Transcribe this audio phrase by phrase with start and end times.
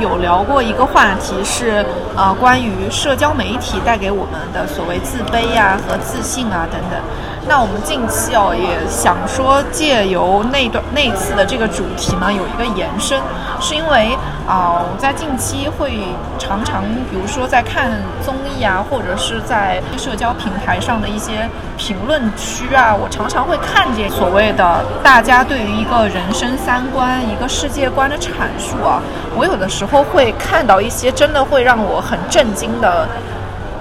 [0.00, 1.84] 有聊过一个话题，是
[2.16, 7.00] 呃关于社交媒体带给我们的所谓自卑呀和自信啊等等。
[7.46, 13.20] 那我们近期哦也想说，借由那段那次的这个主题呢，有一个延伸，
[13.60, 14.16] 是因为
[14.46, 15.98] 啊，我在近期会
[16.38, 17.90] 常常，比如说在看
[18.22, 21.48] 综艺啊，或者是在社交平台上的一些
[21.78, 29.00] 评论区啊，我常常会看见所谓的大家对于一个人生三观、一个世界观的阐述啊，
[29.34, 33.08] 我有的时候会看到一些真的会让我很震惊的。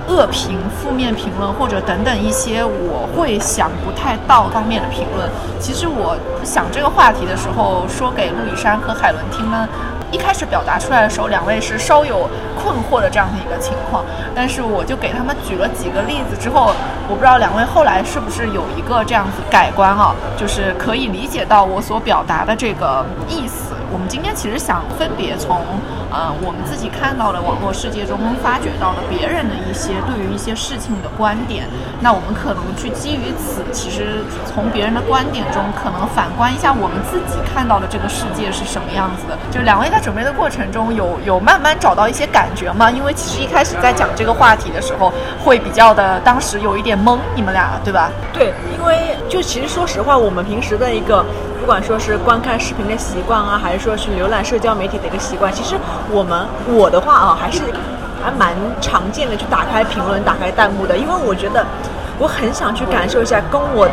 [0.06, 5.30] 恶评、负面评论或者等等一些我会想不太到方面的评论，
[5.62, 9.66] 其实我想这个话题的时候，说给陆以山和海伦听呢。
[10.14, 16.72] 一开始表达出来的时候，两位是稍有困惑的这样的一个情况，但是我就给他们举了几个例子之后，
[17.10, 23.74] 我不知道两位后来是不是有一个这样子改观啊，就是可以理解到我所表达的这个意思。
[23.94, 25.62] 我们今天其实想分别从，
[26.12, 31.70] 呃，我们自己看到的网络世界中发掘到的别人的一些对于一些事情的观点，
[32.02, 39.38] 那我们可能去基于此，其实从别人的观点中，可能反观一下我们自己看到的这个世界是什么样子的。
[39.52, 42.90] 就两位在准备的过程中，有有慢慢找到一些感觉吗？
[42.90, 45.14] 因为其实一开始在讲这个话题的时候，
[45.46, 48.10] 会比较的，当时有一点懵，你们俩对吧？
[48.34, 51.24] 对，因为就其实说实话，我们平时的一个。
[51.64, 55.76] 不管说是观看视频的习惯啊，还是说是浏览社交媒体的一个习惯，其实
[56.10, 57.64] 我们我的话啊，还是
[58.24, 61.66] 还蛮常见的，去打开评论、打开弹幕的，因为我觉得
[62.18, 63.86] 我很想去感受一下，跟我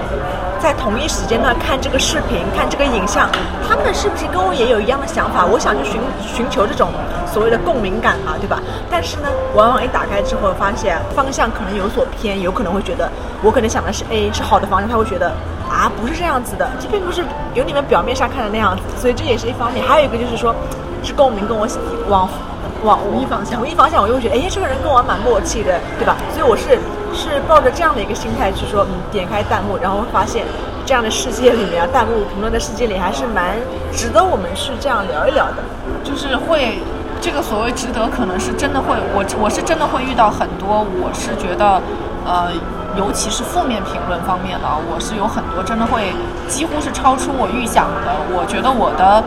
[0.61, 3.29] 在同一时间段看这个视频、看这个影像，
[3.69, 5.45] 他们是不是跟我也有一样的想法？
[5.45, 6.91] 我想去寻寻求这种
[7.27, 8.63] 所谓的共鸣感嘛，对吧？
[8.89, 13.11] 但是呢，往往一打开之后，发现方向可能有所偏，有可能会觉得
[13.43, 15.33] 我可能想的是 A 是好的方向，他会觉得。
[15.71, 19.87] 啊，不是这样子的，这并不是有你们表面上看的那样子，所以这也是一方面。
[19.87, 20.55] 还有一个就是说，
[21.03, 21.67] 是共鸣跟我
[22.09, 22.29] 往
[22.83, 26.17] 往同一方向，同一方向，我就会觉得，哎，这个人跟我蛮默契的，对吧？
[26.35, 26.79] 所以我是
[27.15, 30.45] 是抱着这样的一个心态去说，嗯，点开弹幕，然后发现
[30.85, 33.57] 这样的世界里面啊，弹幕评论的世界里还是蛮
[33.93, 35.63] 值得我们去这样聊一聊的。
[36.03, 36.79] 就是会
[37.21, 41.81] 这个所谓值得，可能是真的会，我我是真的会遇到很多，我是觉得，
[42.25, 42.51] 呃。
[42.97, 46.13] 尤其是负面评论方面的，我是有很多真的会
[46.49, 48.11] 几乎是超出我预想的。
[48.35, 49.23] 我觉得我的。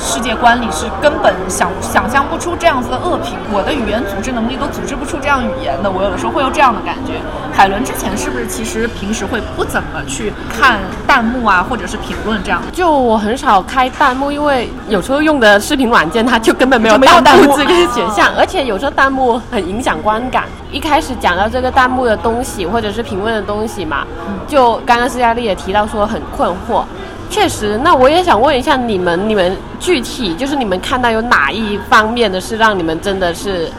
[0.00, 5.90] 世界观里是根本想想象不出这样子的恶评，我的语言组织能力都组织不出这样语言的。
[5.90, 7.14] 我有的时候会有这样的感觉。
[7.52, 12.62] 海伦之前是不是其实平时会不怎么去看弹幕啊，或者是评论这样？
[12.72, 20.44] 就我很少开弹幕，因为有时候用的视频软件它就根本没有弹幕这个选项，而且有时候弹幕很影响观感。
[20.70, 24.06] 一开始讲到这个弹幕的东西或者是评论的东西嘛，
[24.46, 26.84] 就刚刚斯嘉丽也提到说很困惑。
[27.30, 33.70] 确实，那我也想问一下你们，你们具体就是你们看到有哪一方面的是让你们真的是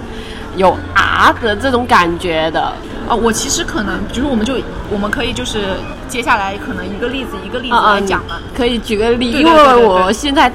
[0.55, 2.61] 有啊的这种感觉的
[3.07, 3.15] 啊？
[3.15, 4.53] 我其实可能就是我们就
[4.91, 5.63] 我们可以就是
[6.07, 10.51] 接下来可能一个例子一个例子来讲嘛，可以举个例，因为我现在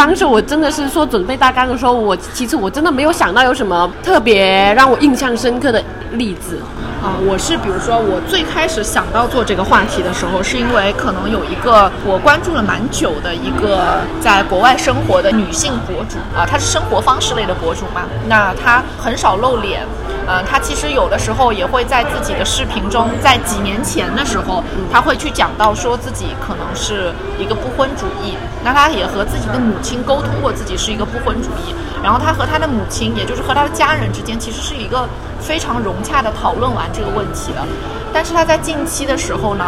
[0.00, 6.58] 当时我真的是说准备大纲的时候，我其实我真的没有想到有什么特别让我印象深刻的例子。
[7.02, 19.80] 啊，我是比如说，我最开始想到做这个话题的时候，是因为可能有一个我关注了蛮久的一个在国外生活的女性博主啊，她是生活方式类的博主嘛，那她很少露脸，
[20.26, 24.62] 呃，她其实有的时候也会在自己的视频中，在几年前的时候，
[24.92, 35.08] 她会去讲到说自己可能是一个不婚主义，那她也和自己的母亲沟通过自己是一个不婚主义，然后他和他的母亲，也就是和他的家人之间，其实是一个。
[35.40, 37.66] 非常融洽的讨论完这个问题了，
[38.12, 39.64] 但是她在近期的时候呢，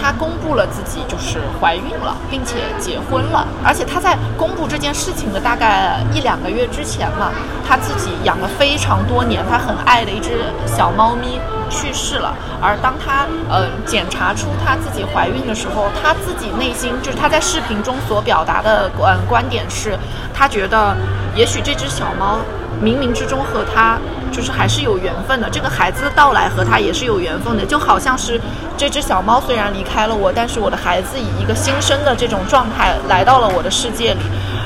[0.00, 7.30] 她公布了自己就是怀孕了，并且结婚了，而且她在公布这件事情的大概一两个月之前嘛，
[7.66, 11.40] 她自己养了非常多年，她很爱的一只小猫咪
[11.70, 19.96] 去世了，而当她呃检查出她自己怀孕的时候，她自己内心就是她在视频中所表达的观观点是，
[20.34, 20.96] 她觉得
[21.34, 22.38] 也许这只小猫。
[22.82, 23.98] 冥冥之中和他
[24.32, 28.40] 就是还是有缘分的，这个孩子的到来和他也是有缘分的，就好像是
[28.76, 34.20] 这只小猫虽然离开了我，但是我的孩子以一个新生的这种状态来到了我的世界里，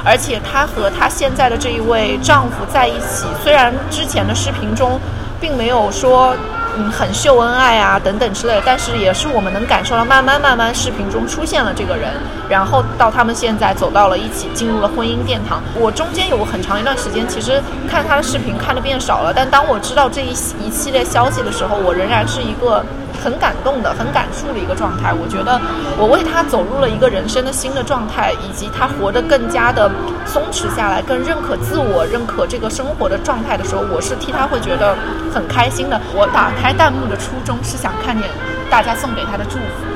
[0.04, 4.98] 而且她和她现在的这一位丈夫在一起，虽然之前的视频中
[5.38, 6.34] 并没有说
[6.76, 12.12] 嗯很秀恩爱啊等等之类的，但是也是我们能感受到，慢慢慢慢视频中出现了这个人，
[12.48, 15.62] 然后到他们现在走到了一起，进入了婚姻殿堂。
[15.74, 22.84] 我中间有很长一段时间，其实看他的视频看的变少了，但当我知道这一一系列消息的时候，我仍然是一个。
[23.24, 25.12] 很感动的、很感触的一个状态。
[25.12, 25.58] 我觉得
[25.98, 29.90] 我为他走入了一个人生的新的状态，以及他活得更加的
[30.24, 34.94] 松弛下来，更认可自我、认可这个生活的状态的时候，我是替他会觉得
[35.34, 35.98] 很开心的。
[36.14, 38.28] 我打开开弹幕的初衷是想看见
[38.68, 39.86] 大家送给他的祝福，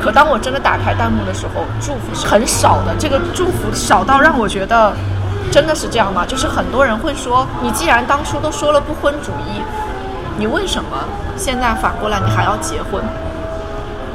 [0.00, 2.94] 可当我真的打开弹幕的时候，祝福是很少的。
[2.96, 4.92] 这个祝福少到让我觉得，
[5.50, 6.24] 真的是这样吗？
[6.24, 9.60] 就是很多人会说，你既然当初都说了不婚主义。
[10.38, 10.90] 你为什么
[11.36, 13.02] 现在反过来你还要结婚？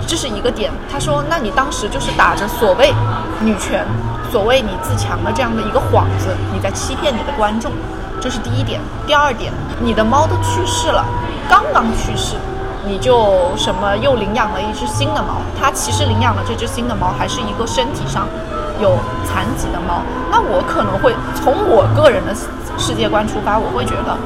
[0.07, 0.71] 这是一个点。
[0.89, 2.93] 他说：“那你当时就是打着所谓
[3.41, 3.85] 女权、
[4.31, 7.69] 所谓你自强的这样的一个幌子，你在欺骗你的观众。”
[8.21, 8.79] 这是第一点。
[9.05, 9.51] 第二点，
[9.81, 11.03] 你的猫都去世了，
[11.49, 12.35] 刚刚去世，
[12.85, 15.41] 你就什么又领养了一只新的猫？
[15.59, 18.27] 它其实领养了这只新的猫还是一个身体上
[18.81, 20.01] 有残疾的猫。
[20.31, 22.33] 那我可能会从我个人的
[22.77, 24.17] 世界观出发，我会觉得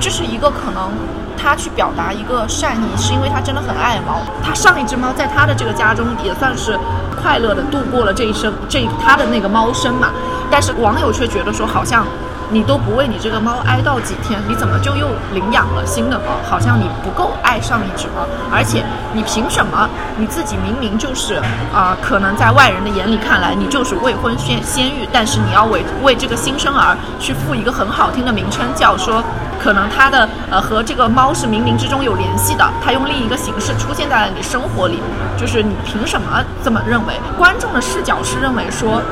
[0.00, 0.90] 这是一个可能。
[1.38, 4.20] 他去表达一个善意，是因为他真的很爱猫。
[4.42, 6.76] 他上一只猫在他的这个家中也算是
[7.22, 10.08] 快乐的度过了这一生，这他的那个猫生嘛。
[10.50, 12.06] 但是网友却觉得说，好像。
[12.50, 16.38] 你都不为你这个猫哀悼几天，你怎么就又领养了新的猫？
[16.48, 19.88] 好像你不够爱上一只猫，而且你凭什么？
[20.16, 21.42] 你自己明明就是
[21.74, 29.22] 啊，可能在外人的眼里看来，你就是未婚先先孕，但是你要为为这个新生儿去付一个很好听的名称，叫说
[29.60, 35.00] 可能它的呃和这个猫是冥冥之中有联系的，它用另一个形式出现在了你生活里，
[35.36, 37.14] 就是你凭什么这么认为？
[37.36, 39.02] 观众的视角是认为说。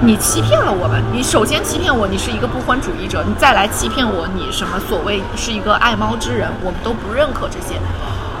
[0.00, 7.74] 你欺骗了我们，你首先欺骗我，你是一个不婚主义者，你再来欺骗我，你什么所谓是一个爱猫之人，我们都不认可这些。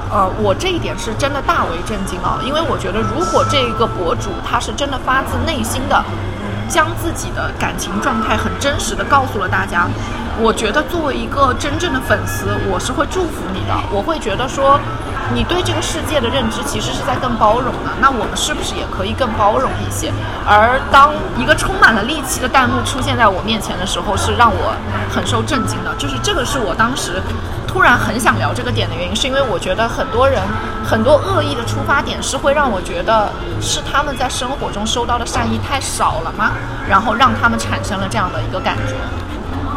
[0.08, 6.04] 呃，我这一点是真的大为震惊啊，因为我觉得如果这个博主他是真的发自内心的，
[6.68, 9.88] 将自己的感情状态很真实的告诉了大家，
[10.38, 14.78] 我觉得作为一个真正的粉丝，我是会祝福你的，我会觉得说。
[15.34, 20.12] 你对这个世界的认知其实是在更包容的，那我们是不是也可以更包容一些？
[20.46, 24.74] 而当一个充满了戾气的弹幕出现在我面前的时候，是让我
[25.14, 25.94] 很受震惊的。
[25.96, 27.22] 就是这个是我当时
[27.66, 30.42] 突然很想聊这个点的原因，是因为我觉得很多人
[30.84, 36.52] 很多恶意的出发点是会让我觉得是他们在生活中收到的善意太少了吗？
[36.88, 38.94] 然后让他们产生了这样的一个感觉。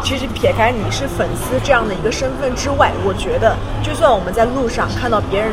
[0.02, 5.52] 其实撇开你是粉丝这样的一个身份之外，我觉得就算我们在路上看到别人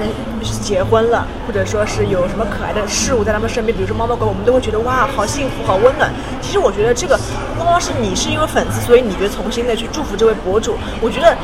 [0.62, 6.12] 结婚了，或者说是有什么可爱的事物在他们身边，比如说猫猫狗，我们都会觉得哇，好幸福，好温暖。
[6.42, 7.18] 其实我觉得这个
[7.58, 11.38] 不光是你是因为粉丝，所以你觉得从心的去祝福这位博主，我觉得。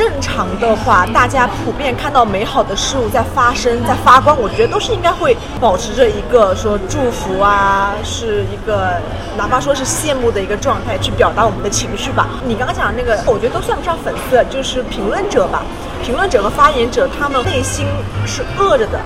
[0.00, 8.94] 正常的话，大家普遍看到美好的事物在发生，在发光，我觉得都是应该会保持着一个说祝福啊，是一个
[9.36, 12.28] 哪怕说是羡慕的一个状态去表达我们的情绪吧。
[12.46, 15.62] 你刚刚讲的那个，我觉得都算不上粉丝，就是评论者吧。
[16.02, 17.84] 评论者和发言者，他们内心
[18.26, 18.98] 是饿着的，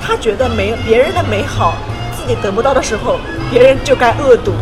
[0.00, 1.74] 他觉得没别人的美好
[2.14, 3.18] 自己得不到的时候，
[3.50, 4.52] 别人就该恶毒。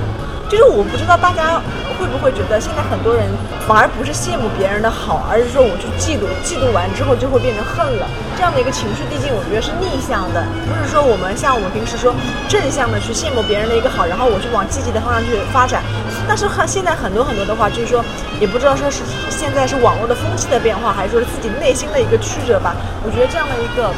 [0.56, 1.60] 就是我不知道大家。
[1.94, 3.30] 会不会觉得现在很多人
[3.68, 12.12] 反而不是羡慕别人的好，而是说我去嫉妒，嫉妒完之后就会变成恨了，这样的一个情绪递进，我觉得是逆向的，不是说我们像我们平时说
[12.50, 15.86] 正向的去羡慕别人的一个好，然后我去往积极的方向去发展。
[16.26, 18.04] 但是很现在很多很多的话，就是说
[18.42, 22.74] 也不知道说是现在是网络的风气的变化，还是说是自己内心的一个曲折吧。
[23.06, 23.94] 我觉得这样的一个。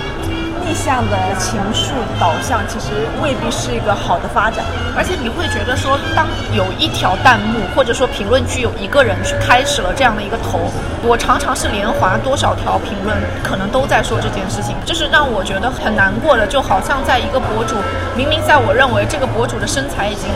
[0.66, 2.87] 逆向的情绪导向其实
[3.23, 4.64] 未必是一个好的发展，
[4.96, 10.58] 而且你会觉得说，当有一条弹幕或者说评论区有一个人去开始了这样的一个头，
[11.04, 16.44] 我常常是连划多少条评论，可能都在说这件事情，这是让我觉得很难过的。
[16.44, 17.76] 就好像在一个博主
[18.16, 20.28] 明明在我认为这个博主的身材已经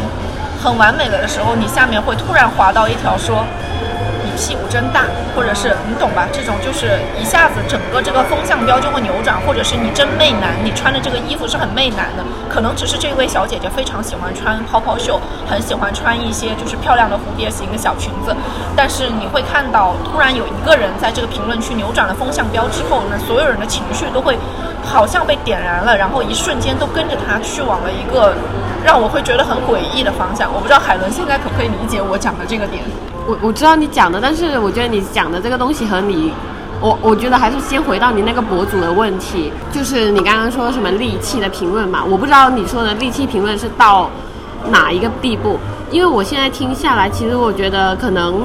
[0.62, 3.44] 很完美了的时候，你下面会突然划到一条说。
[4.40, 5.04] 屁股真大，
[5.36, 6.26] 或者是你懂吧？
[6.32, 18.34] 这种就是一下子整个这个风向标就会扭转，或者是你真媚男，你穿的这个衣服是很媚男的，可能只是这位小姐姐非常喜欢穿泡泡袖，很喜欢穿一些就是漂亮的蝴蝶形的小裙子，
[18.74, 24.38] 但是你会看到突然有一个人在这个评论区扭转了风向标之后，那所有人的情绪都会
[24.82, 28.34] 好像被点燃了，然后一瞬间都跟着他去往了一个
[28.82, 30.50] 让我会觉得很诡异的方向。
[30.52, 32.82] 我不知道海伦现在可不可以理解我讲的这个点。
[33.26, 36.32] 我我知道你讲的，但是我觉得你讲的这个东西和你，
[36.80, 44.10] 我我觉得还是先回到你那个博主的问题，就是你刚刚说什么戾气的评论嘛，我不知道你说的戾气评论是到
[44.70, 45.58] 哪一个地步，
[45.90, 48.42] 因为我现在听下来，其实我觉得可能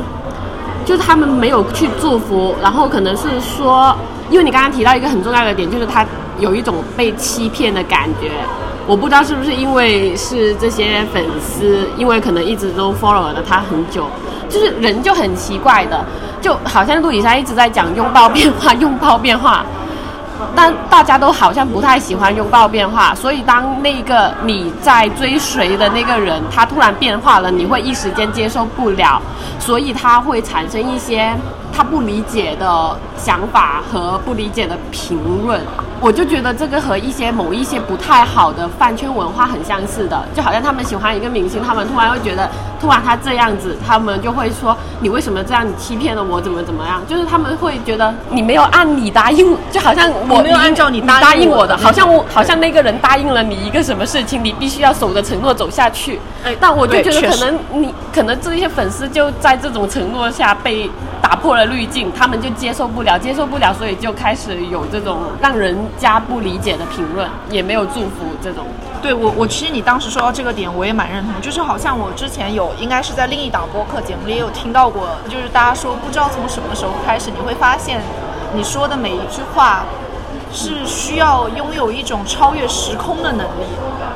[0.85, 3.95] 就他们没有去祝福，然后可能是说
[4.29, 6.05] 因为你刚刚提到一个很重要的点，就是他
[6.39, 8.31] 有一种被欺骗的感觉。
[8.87, 14.05] 我不知道是不是因为是这些粉丝，因为可能一直都 follow 了他很久，
[14.49, 16.03] 就是人就很奇怪的，
[16.41, 19.65] 就好像陆以山一直在讲拥抱变化，拥抱变化。
[20.53, 29.21] 但大家都好像不太喜欢拥抱变化，所以当那个你在追随的那个人他突然变化了，你会一时间接受不了，
[29.59, 31.33] 所以他会产生一些
[31.73, 35.61] 他不理解的想法和不理解的评论。
[36.01, 42.49] 我就觉得这个和一些某一些不太好的饭圈文化很相似的，就好像他们喜欢一个明星，他们突然会觉得，
[42.79, 45.67] 突然他这样子，他们就会说你为什么这样？
[45.67, 47.01] 你欺骗了我，怎么怎么样？
[47.07, 56.19] 就是他们会觉得你没有按你答应，就好像我没有按照你答应我的，好像我好像那个人答应了你一个什么事情，你必须要守着承诺走下去。
[56.43, 60.89] 哎，但我就觉得可能你可能这些粉丝就在这种承诺下被
[61.25, 65.75] 打破了滤镜，他们就接受不了，接受不了，所以就开始有这种让人。
[65.97, 68.65] 家不理解的评论，也没有祝福这种。
[69.01, 71.33] 对我，我其实你当时说到这个点，我也蛮认同。
[71.41, 78.01] 就是好像我之前有，应该是在另一档播客节目里也有听到过，就是大家说不知道从什么时候开始，你会发现
[78.53, 79.83] 你说的每一句话。
[80.53, 83.65] 是需要拥有一种超越时空的能力，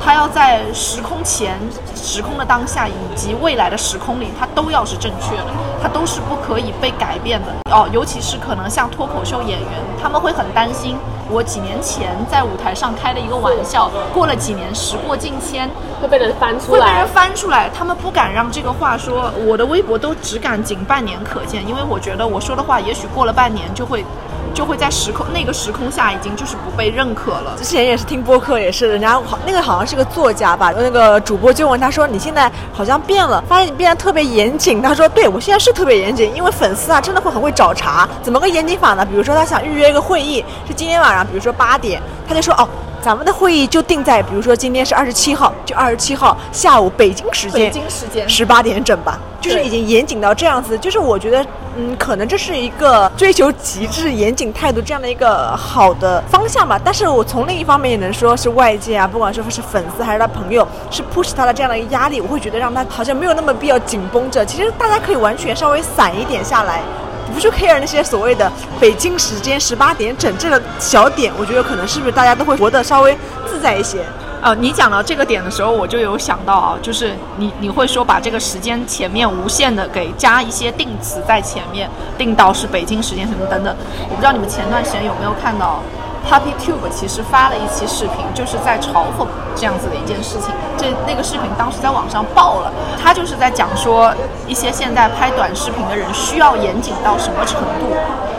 [0.02, 1.58] 它要在时空前、
[1.94, 5.46] 时空的当下以及未来的时空里，它都要是正确的，
[5.82, 7.48] 它都是不可以被改变的。
[7.70, 9.70] 哦，尤其是可能像脱口秀演员，
[10.00, 10.96] 他们会很担心，
[11.30, 15.70] 我几年前在舞台上开的一个玩笑，过了几年，时过境迁，
[16.00, 19.30] 会被人翻出来，会被人翻出来，他们不敢让这个话说。
[19.46, 24.04] 我的微博都只敢仅半年可见，因为我觉得我说的话，也许过了半年就会。
[24.52, 27.54] 就会在时空那个时空下已经就是不被认可了。
[27.56, 38.08] 之前也是听播客，也是人家好那个好像是个作家吧，那个主播就问他说：“你现在好像变了，发现你变得特别严谨。”他说：“对我现在是特别严谨，因为粉丝啊真的会很会找茬。
[38.22, 39.04] 怎么个严谨法呢？
[39.04, 42.68] 比如说他想预约一个会议，是今天晚上，比如说八点，他就说哦。”
[43.02, 50.78] 咱们的会议就定在，比如说今天是二十七号，就二十七号下午北京时间，北京时间十八点整吧，就是已经严谨到这样子。
[50.78, 51.44] 就是我觉得，
[51.76, 56.78] 嗯，可能这是一个追求极致严谨态度这样的一个好的方向吧。
[56.84, 64.44] 但是我从另一方面也能说是外界啊，不管说是粉丝还是他朋友，是 push 他的这样的一个压力，我会觉得让他好像没有那么必要紧绷着。
[64.44, 66.82] 其实大家可以完全稍微散一点下来。
[67.30, 73.98] 不去 care 那些所谓的北京时间十八点整这个小点，我觉得可能是不是大家都会活得稍微自在一些。
[74.42, 83.76] 呃，你讲到这个点的时候，我就有想到啊，就是你你会说把这个时间前面无限的给加一些定词在前面，定到是北京时间什么等等。
[84.08, 85.80] 我不知道你们前段时间有没有看到。
[86.28, 90.54] Puppy Tube 其实发了一期视频，就是在嘲讽这样子的一件事情。
[90.76, 92.72] 这那个视频当时在网上爆了，
[93.02, 94.14] 他就是在讲说
[94.46, 97.94] 一些现在拍短视频的人需要严谨到什么程度，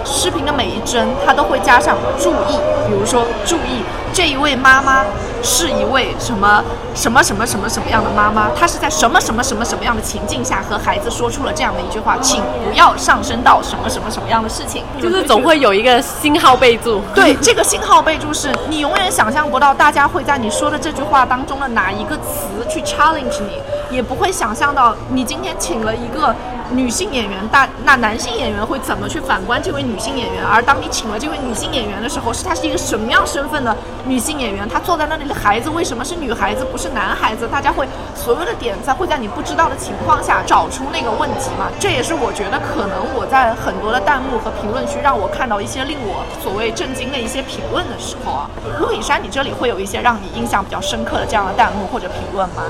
[0.06, 2.58] 视频的每一帧他都会加上注意，
[2.88, 3.84] 比如说注意。
[4.14, 5.04] 这一位妈妈
[5.42, 6.64] 是一位什么
[6.94, 8.50] 什么什么什么什么样的妈妈？
[8.56, 12.18] 她是在什么什么什么什么样的情境下和孩子说出了这样的一句话？
[12.22, 14.84] 请不要上升到什么什么什么样的事情？
[15.02, 17.02] 就是总会有一个星号备注。
[17.16, 23.62] 对，这个星号备注是你永远想象不到大家会在你说的这句话当中的哪一个词去 challenge 你，
[23.92, 26.34] 也不会想象到你今天请了一个。
[26.74, 30.42] 女性演员，大那男性演员会怎么去反观这位女性演员？
[30.42, 34.66] 而当你请了这位女性演员的时候，是她是一个什么样身份的女性演员？
[34.70, 37.46] 她坐在那里的孩子为什么是女孩子不是男孩子？
[37.46, 41.68] 大家会所有的点在会在你不知道的情况下找出那个问题嘛？
[41.78, 52.64] 这也是我觉得可能我在很多的弹幕和评论区让我看到一些令我所谓震惊的一些评论的时候啊，陆以山，你这里会有一些让你印象比较深刻的这样的弹幕或者评论吗？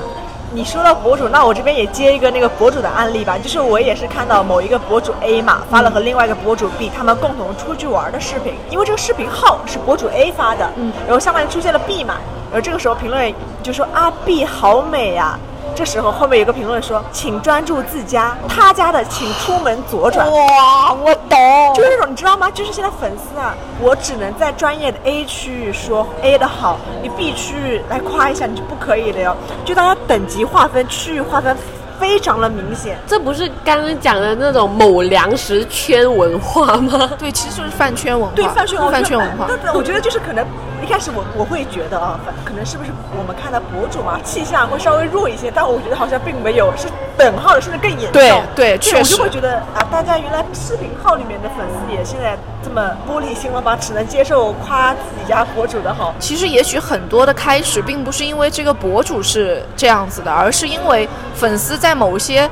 [0.54, 3.38] 你说到博主，那我这边也接一个那个博主的案例吧。
[3.38, 12.16] 就是我也是看到某一个博主 A 嘛发了和另外一个博主 B 他们共同出去玩的视频，因为这个视频号是博主 A 发的，嗯，然后下面出现了 B 嘛，
[12.50, 13.32] 然后这个时候评论
[13.62, 15.38] 就说啊 B 好美呀。
[15.74, 22.50] 这时候后面有个评论说：“请专注自家，他家的请出门左转。”哇，我懂，就是那种你知道吗？
[22.50, 29.36] 就是现在粉丝啊，我只能在专业的 A 区域说 A 的好，你 B 区域来夸一下你是不可以的哟。
[29.64, 31.56] 就大家等级划分、区域划分
[31.98, 37.10] 非常的明显，这不是刚刚讲的那种某粮食圈文化吗？
[37.18, 38.34] 对，其实就是饭圈文化。
[38.36, 39.48] 对，饭圈饭圈文化。
[39.74, 40.46] 我觉得就是可能。
[40.82, 48.12] 一开始我我会觉得啊，可能是不是我们看的博主嘛，气象会稍微弱一些，但我觉得好像并没有，是等号的，甚至更严重。
[48.12, 49.14] 对对，确实。
[49.14, 53.76] 我就会觉得啊，大家原来视频号里面的粉丝也现在这么玻璃心了吗？
[53.76, 56.12] 只能接受夸自己家博主的好。
[56.18, 62.50] 其实也许很多的开始并不是因为这个博主是这样子的，而是因为粉丝在某些。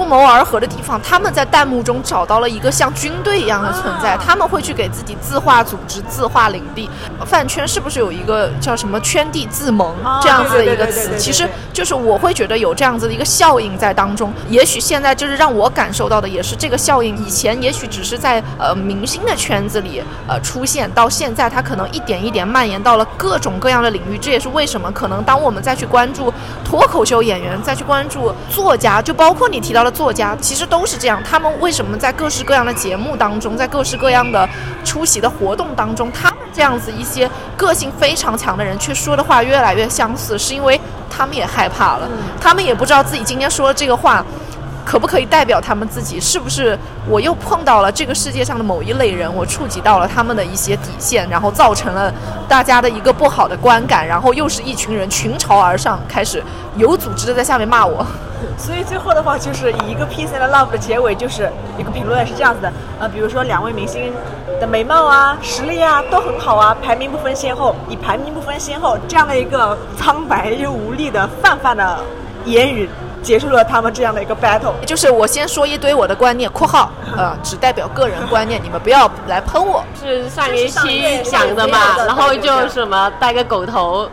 [0.00, 6.88] 不谋而合的地方，他们在弹幕中找到了一个像军队一样的存在，他们会去给自己自划组织、自划领地。
[7.26, 11.18] 饭圈是不是有一个叫什么“圈地自萌”这样子的一个词？
[11.18, 14.32] 其实就是我会觉得有这样子的一个效应在当中。
[14.48, 17.14] 也许现在就是让我感受到的也是这个效应。
[17.18, 24.16] 以前也许只是在呃明星的圈子里呃出现，到现在它可能一点一点蔓延到了各种各样的领域。
[24.16, 26.32] 这也是为什么可能当我们再去关注
[26.64, 31.22] 脱口秀演员，再去关注作家，就包括你提到的作家，其实都是这样。
[31.22, 34.48] 他们为什么在各式各样的节目当中，在各式各样的
[34.84, 40.80] 出席的活动当中，他们这样子一些个性非常强的人，却说的话越来越相似，是因为
[41.10, 42.08] 他们也害怕了，
[42.40, 44.24] 他们也不知道自己今天说的这个话。
[44.90, 46.18] 可不可以代表他们自己？
[46.18, 46.76] 是不是
[47.08, 52.12] 我又碰到了这个世界上的某一类人，我触及到了他们的一些底线，然后造成了
[52.48, 56.42] 大家的一个不好的观感，然后又是一群人群潮而上，开始
[56.74, 58.04] 有组织的在下面骂我。
[58.58, 64.12] 所以最后的话，就是以一个 peace and love 的结尾，就是一个评论是这样子的：呃，比如说两位明星
[64.60, 72.00] 的美貌啊、实力啊都很好啊，排名不分先后，以排名不分先后这样的一个苍白又无力的泛泛的
[72.44, 72.90] 言语。
[73.22, 79.84] 结束了他们这样的一个 battle，就是我先说一堆我的观念（括号 呃只代表个人观念），你们不要来喷我。
[79.98, 84.08] 是上一期讲的嘛，然后就什么带个狗头，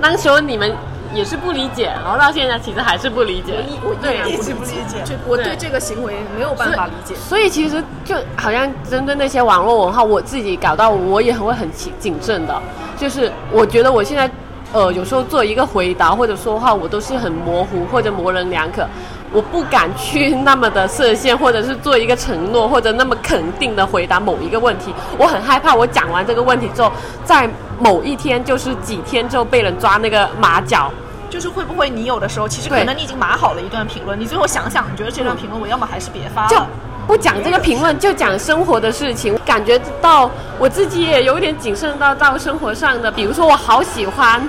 [0.00, 0.74] 那时候你们
[1.12, 3.64] 也是不理解，然后到现在其实还是不理解。
[3.84, 7.14] 我对一直不理解，我对这个行为没有办法理解。
[7.14, 12.62] 所以其实就好像针对那些网络文化，我自己搞到我也很会很谨谨慎的，
[12.96, 14.30] 就是我觉得我现在。
[14.76, 18.86] 呃，有时候做一个回答或者说话，我都是很模糊或者模棱两可，
[19.32, 24.92] 我不敢去 那么的设限，或者是做一个承诺，或者那么肯定的回答某一个问题。
[25.16, 26.92] 我很害怕，我讲完这个问题之后，
[27.24, 27.48] 在
[27.80, 30.92] 某一天，就是几天之后被人抓那个马脚，
[31.30, 36.66] 就是会不会你有的时候，其实可能你已经码好了一段评论，你最后想想，你觉得这段评论我要么还是别发了。
[37.06, 39.38] 不讲这个评论，就讲生活的事情。
[39.46, 44.42] 感觉到我自己也有点谨慎到到生活上的，比如说我好喜欢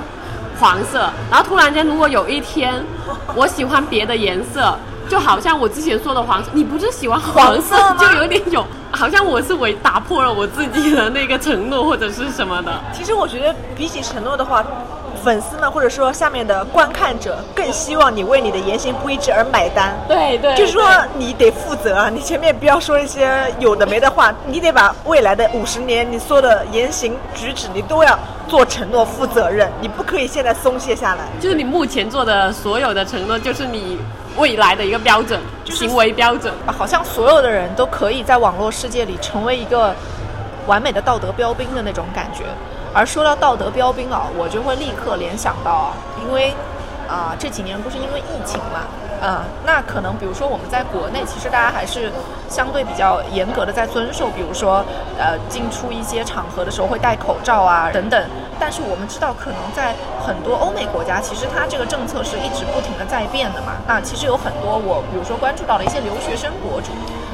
[0.59, 2.83] 黄色，然后突然间如果有一天
[3.35, 4.77] 我喜欢别的颜色，
[5.09, 12.71] 就好像我之前说的黄色，你不是喜欢黄色，就有点有，好像我是违打破了我自己的那个承诺或者是什么的。
[12.93, 14.63] 其实我觉得比起承诺的话。
[15.23, 19.93] 粉丝们，或者说下面的观看者，更希望你为你的言行不一致而买单。
[20.07, 22.07] 对对，就是说你得负责啊！
[22.07, 29.69] 你前面不要说一些有的没的话，你得把未来的五十年你说的言行举止，你都要做承诺、负责任。
[29.81, 31.25] 你不可以现在松懈下来。
[31.39, 33.97] 就是你目前做的所有的承诺，就是你
[34.37, 36.53] 未来的一个标准，行为标准。
[36.65, 39.93] 好像所有的人都可以在网络世界里成为一个
[40.65, 42.43] 完美的道德标兵的那种感觉。
[42.93, 46.53] 而说到道德标兵啊，我就会立刻联想到，因为，
[47.07, 48.81] 啊这几年不是因为疫情嘛，
[49.21, 52.11] 嗯，那可能比如说我们在国内，其实大家还是
[52.49, 54.83] 相对比较严格的在遵守，比如说，
[55.17, 58.21] 呃，进出一些场合的时候会戴口罩啊等等。
[58.59, 59.93] 但是我们知道，可能在
[60.25, 63.73] 很多欧美国家，其实它这个政策是一直不停的在变的嘛。
[63.87, 66.89] 那其实有很多我比如说关注到的一些留学生博主。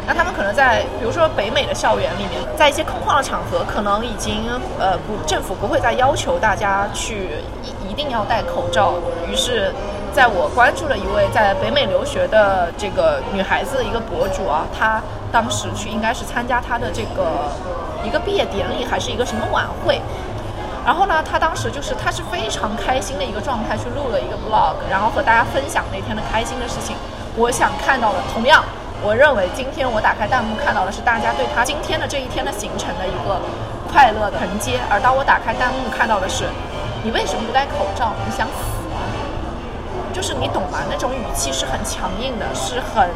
[0.05, 4.43] 那他们可能在，比如说北美的校园里面，在一些空旷的场合，可能已经
[4.77, 7.29] 呃不政府不会再要求大家去
[7.63, 8.95] 一一定要戴口罩。
[9.29, 9.73] 于是，
[10.13, 17.49] 在我关注了一位在北美留学的这个女孩子的一个博主啊，她当时去应该是参加她的这个
[18.03, 20.01] 一个毕业典礼还是一个什么晚会，
[20.85, 26.97] 然后呢，她当时就是她是非常开心的一个状态去录了一个 vlog，然后和大家分享那天的开心的事情。
[27.37, 28.61] 我想看到的同样。
[29.05, 33.35] 我认为今天我打开弹幕看到的是大家对他今天的这一天的行程的一个
[33.91, 36.47] 快乐的承接，而当我打开弹幕看到的是，
[37.03, 38.15] 你为什么不戴口罩？
[38.23, 39.03] 你想死吗？
[40.13, 40.79] 就是你懂吗？
[40.89, 43.11] 那种语气是很强硬的，是很。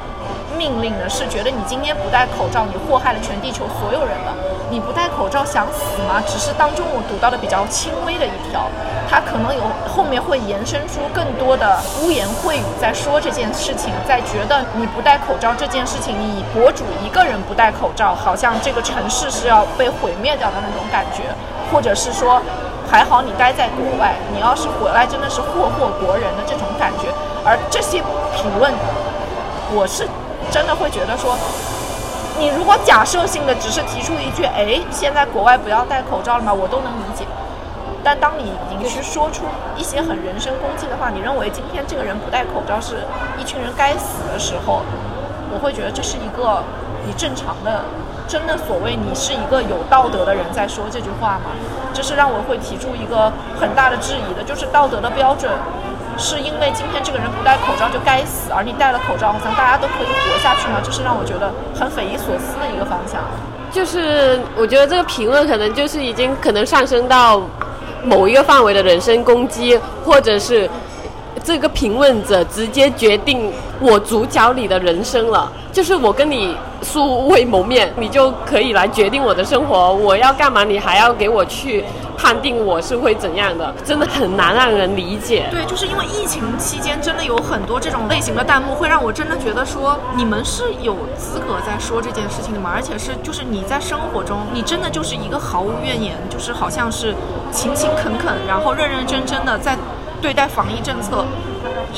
[0.58, 4.36] 命令的是觉得你今天不戴口罩，你祸害了全地球所有人了。
[4.69, 6.21] 你不戴口罩想死吗？
[6.27, 8.67] 只是当中我读到的比较轻微的一条，
[9.10, 21.23] 他可能有后面会延伸出更多的污言秽语在说这件事情，在觉得你不戴口罩这件事情，你博主一个人不戴口罩，好像这个城市是要被毁灭掉的那种感觉，
[21.71, 22.41] 或者是说
[22.89, 27.08] 还好你待在国外，你要是回来真的是祸祸国人的这种感觉。
[27.45, 28.03] 而这些
[28.36, 28.73] 评论，
[29.73, 30.08] 我是。
[30.49, 31.36] 真的会觉得说，
[32.39, 36.54] 你如果假设性的只是提出一句，哎，现在国外不要戴口罩了吗？
[36.54, 37.26] 我都能理解。
[38.04, 39.43] 但当你已经去说出
[39.76, 43.04] 一些很人身攻击的话，你认为今天这个人不戴口罩是
[43.38, 44.84] 一群人该死的时候，
[45.52, 46.63] 我会觉得这是一个
[47.06, 47.84] 你正常的，
[48.28, 51.52] 真的所谓你是一个有道德的人在说这句话吗？
[51.91, 55.52] 这是让我会提出一个很大的质疑的，就是道德的标准。
[56.17, 60.80] 是因为今天这个人不戴口罩就该死，而你戴了口罩，好像大家都可以活下去吗？
[60.84, 63.21] 这是让我觉得很匪夷所思的一个方向。
[63.71, 67.41] 就是我觉得这个评论可能就是已经可能上升到
[68.03, 70.69] 某一个范围的人身攻击，或者是
[71.43, 75.51] 这个评论者直接决定我主角里的人生了。
[75.71, 81.84] 就是我跟你素未谋面，你就可以来决定我的生活，我要干嘛，你还要给我去
[82.18, 85.48] 判定我是会怎样的，真的很难让人理解。
[85.52, 92.72] 对，就是因为疫情期间，真的有很多这种类型的弹幕，会让我真的觉得说，你们是有资格在说这件事情的吗？
[92.74, 97.13] 而且是，就是你在生活中，你真的就是一个毫无怨言，就是好像是
[97.52, 99.76] 勤勤恳恳，然后认认真真的在
[100.22, 101.26] 对待防疫政策。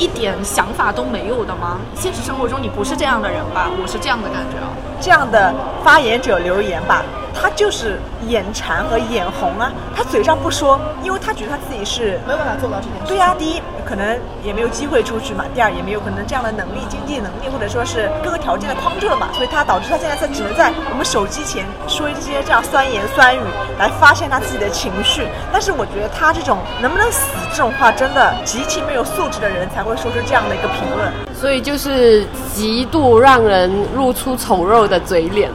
[0.00, 1.78] 一点想法都没有的吗？
[1.94, 3.68] 现实生活中你不是这样的人吧？
[3.80, 4.72] 我是这样的感觉啊。
[4.98, 9.70] 这样的发言者留言吧，他就是眼馋和眼红啊。
[9.94, 13.06] 他嘴上不说，因为他觉得他自己是没有办法做到这件事。
[13.06, 23.40] 对呀，第一可能也没有机会出去嘛，第二也没有可能这样的能力、经济能力或者说是各个条件的框住了嘛，所以他导致他现在在只能在我们手机前说一些这样酸言酸语
[23.80, 25.26] 来发泄他自己的情绪。
[25.52, 31.12] 但是我觉得他这种能不能死这种话，真的极其没有素质的人才会说出这样的一个评论。
[31.34, 32.24] 所以就是
[32.54, 35.50] 极度让人露出丑陋的嘴脸。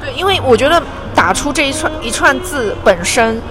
[0.00, 0.80] 对，因为我觉得
[1.12, 3.42] 打出这一串一串字本身，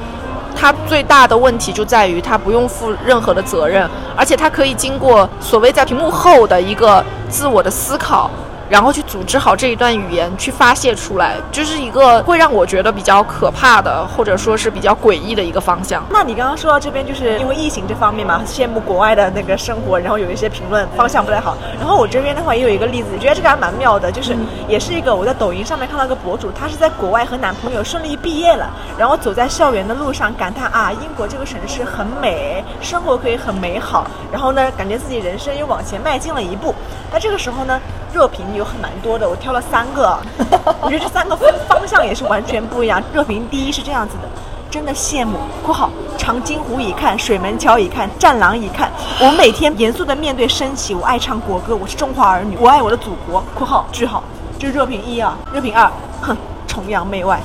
[0.59, 8.29] 他最大的问题就在于他不用负任何的责任，而且他可以经过所谓在屏幕后的一个自我的思考。
[8.69, 16.03] 然后去组织好这一段语言，去发泄出来，就是一个会让我觉得比较可怕的，或者说是比较诡异的一个方向。
[16.11, 21.57] 那你刚刚说到这边，就是因为疫情这方面嘛，羡慕国外的那个生活，然后有一些评论方向不太好。
[21.79, 36.75] 然后我这边的话也有一个例子，觉得这个还蛮妙的，就是也是一个我在抖音上面看到一个博主，她是在国外和男朋友顺利毕业了，然后走在校园的路上感叹啊，英国这个城市很美，生活可以很美好，然后呢，感觉自己人生又往前迈进了一步。
[37.11, 37.79] 那这个时候呢？
[38.13, 40.17] 热评有很蛮多的，我挑了三个，
[40.81, 43.01] 我觉得这三个方向也是完全不一样。
[43.13, 44.27] 热评第一是这样子的，
[44.69, 48.91] 真的羡慕（括号长津湖已看，水门桥已看，战狼已看）。
[49.21, 54.23] 我每天严肃的面对升旗，我爱唱国歌，我是中华儿女，我爱我的祖国（括号句号）。
[54.57, 55.89] 这是热评一啊，热评二，
[56.21, 56.35] 哼，
[56.67, 57.39] 崇洋媚外。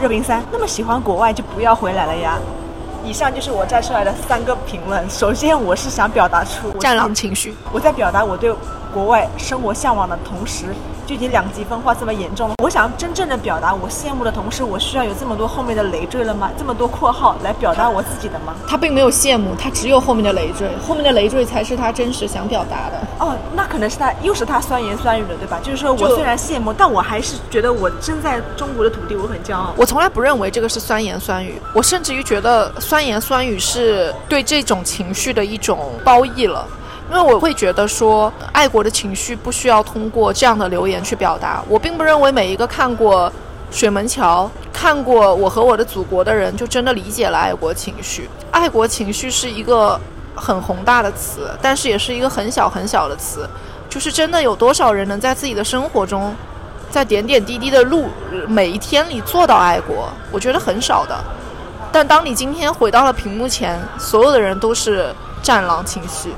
[0.00, 2.38] 热评三，那么喜欢国外就不要回来了呀。
[3.04, 5.08] 以上就是我摘出来的三个评论。
[5.08, 8.52] 首先，我是想表达出战狼情绪，我在表达我对。
[8.96, 10.68] 国外生活向往的同时，
[11.06, 12.54] 就已经两极分化这么严重了。
[12.62, 16.50] 我想真正的表达我羡慕的同时，我需要有这么多后面的累赘了吗？
[16.58, 18.54] 这么多括号来表达我自己的吗？
[18.66, 23.06] 他并没有羡慕，他只有后面的累赘，后面的累赘才是他真实想表达的。
[23.18, 25.60] 哦，那可能是他又是他酸言酸语的，对吧？
[25.62, 29.74] 就是说我虽然羡慕，但我还是觉得我生在中国的土地，我很骄傲。
[29.76, 36.66] 我从来不认为这个是酸言酸语，我甚至于觉得酸言酸语是对这种情绪的一种褒义了。
[37.08, 41.62] 因为我会觉得说，爱国的情绪不需要通过这样的留言去表达。
[41.68, 43.30] 我并不认为每一个看过
[43.70, 48.28] 《水门桥》、看过《我和我的祖国》的人，就真的理解了爱国情绪。
[48.50, 49.98] 爱国情绪是一个
[50.34, 53.48] 很宏大的词，但是也是一个很小很小的词。
[53.88, 56.34] 就是真的有多少人能在自己的生活中，
[56.90, 58.08] 在点点滴滴的路
[58.48, 60.08] 每一天里做到爱国？
[60.32, 61.16] 我觉得很少的。
[61.92, 66.34] 但当你今天回到了屏幕前，所有的人都是战狼情绪。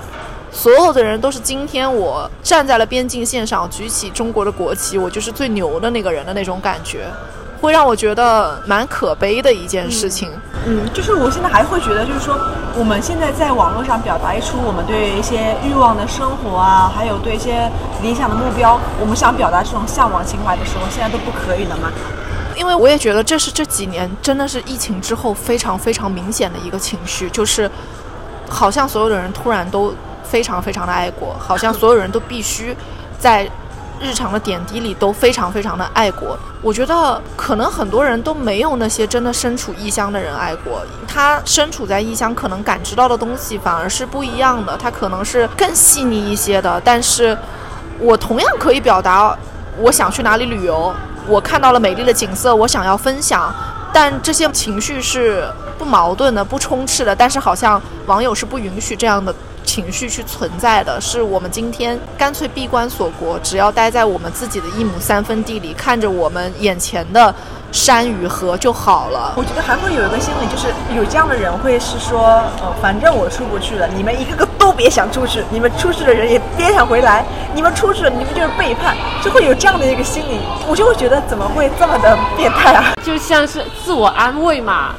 [0.51, 7.07] 所有的人都是今天我站在了边境线上，举起中国的国旗，我就是最牛的那个人的那种感觉，
[7.61, 10.31] 会让我觉得蛮可悲的一件事情。
[10.67, 12.35] 嗯，就是我现在还会觉得，就是说
[12.77, 17.71] 我们现在在网络上表达出我们对一些欲望的生活啊，还有对一些
[18.03, 21.93] 理想的目标，我们想表达这种向往情怀的时候，现在都不可以了吗？
[22.57, 27.71] 因为我也觉得这是这几年真的是疫情之后非常非常明显的一个情绪，就是
[28.49, 29.95] 好像所有的人突然都。
[30.31, 32.77] 非常非常的爱国，好像所有人都必须
[33.19, 33.49] 在
[34.01, 36.39] 日常的点滴里都非常非常的爱国。
[36.63, 40.83] 我觉得可能很多人都没有那些真的身处异乡的人爱国。
[41.07, 46.81] 他身处在异乡，可能感知到的东西反而是不一样的，他可能是更细腻一些的。
[46.85, 47.37] 但是
[47.99, 49.37] 我同样可以表达，
[49.79, 50.95] 我想去哪里旅游，
[51.27, 53.53] 我看到了美丽的景色，我想要分享。
[53.93, 57.17] 但这些情绪是不矛盾的、不充斥的。
[57.17, 59.35] 但是好像网友是不允许这样的。
[59.79, 67.33] 情绪去存在的是我们今天干脆闭关锁国，只要待在我们自己的一亩三分地里，看着我们眼前的
[67.71, 69.35] 山与河就好了。
[69.37, 80.41] 我觉得还会有一个心理，就是有这样的人会是说，呃，反正我出不去了，你们一个个都别想出去，你们出去的人也别想回来，你们出去了，你们就是背叛，就会有这样的一个心理。
[80.67, 82.95] 我就会觉得怎么会这么的变态啊？
[83.05, 84.97] 就像是自我安慰嘛。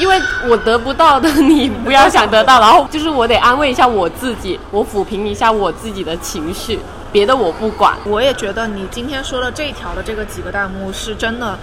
[0.00, 6.80] 因为我得不到的，你不要想得到，然后就是我得安慰一下我自己，我抚平一下我自己的情绪，
[7.12, 7.94] 别的我不管。
[8.06, 11.58] 我也觉得你今天说的这一条的这个几个弹幕是真的，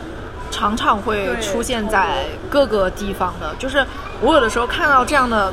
[0.52, 3.56] 常常会出现在各个地方的。
[3.58, 3.84] 就是
[4.21, 5.52] 我有的时候看到这样的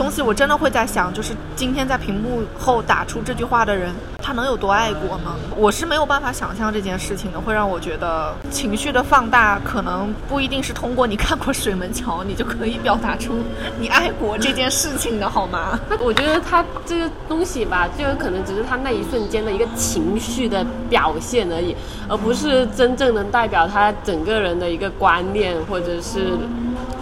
[0.00, 5.36] 东西，我真的会在想，就是今天在屏幕后打出这句话的人，他能有多爱国吗？
[5.54, 13.40] 我是没有办法想象这件事情的，会让我觉得情绪的放大，可能不一定是通过你看过水门桥，你就可以表达出
[13.78, 15.78] 你爱国这件事情的，好吗？
[16.00, 21.76] 我觉得他这个东西吧，就有可能只是他那一瞬间的一个情绪的表现而已，
[22.08, 26.38] 而不是真正能代表他整个人的一个观念或者是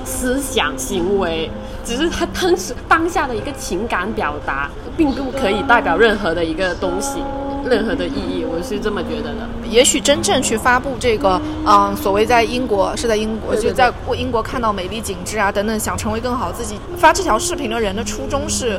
[0.04, 1.48] 思想行为。
[1.88, 7.22] 只是他当时当下的一个情感表达，并不可以代表任何的一个东西，
[7.64, 8.44] 任何的意义。
[8.44, 9.48] 我是这么觉得的。
[9.70, 18.78] 也许真正去发布这个，嗯，所谓在英国是在英国，对对就在英国看到美丽景致啊等等，想成为更好自己，发这条视频的人的初衷是，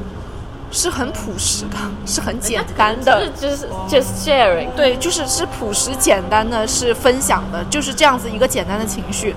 [0.69, 3.27] 是很朴实的，是很简单的。
[3.31, 4.69] 就是 just sharing。
[4.75, 9.35] 对，就是是朴实简单的，是分享的，就是这样子一个简单的情绪。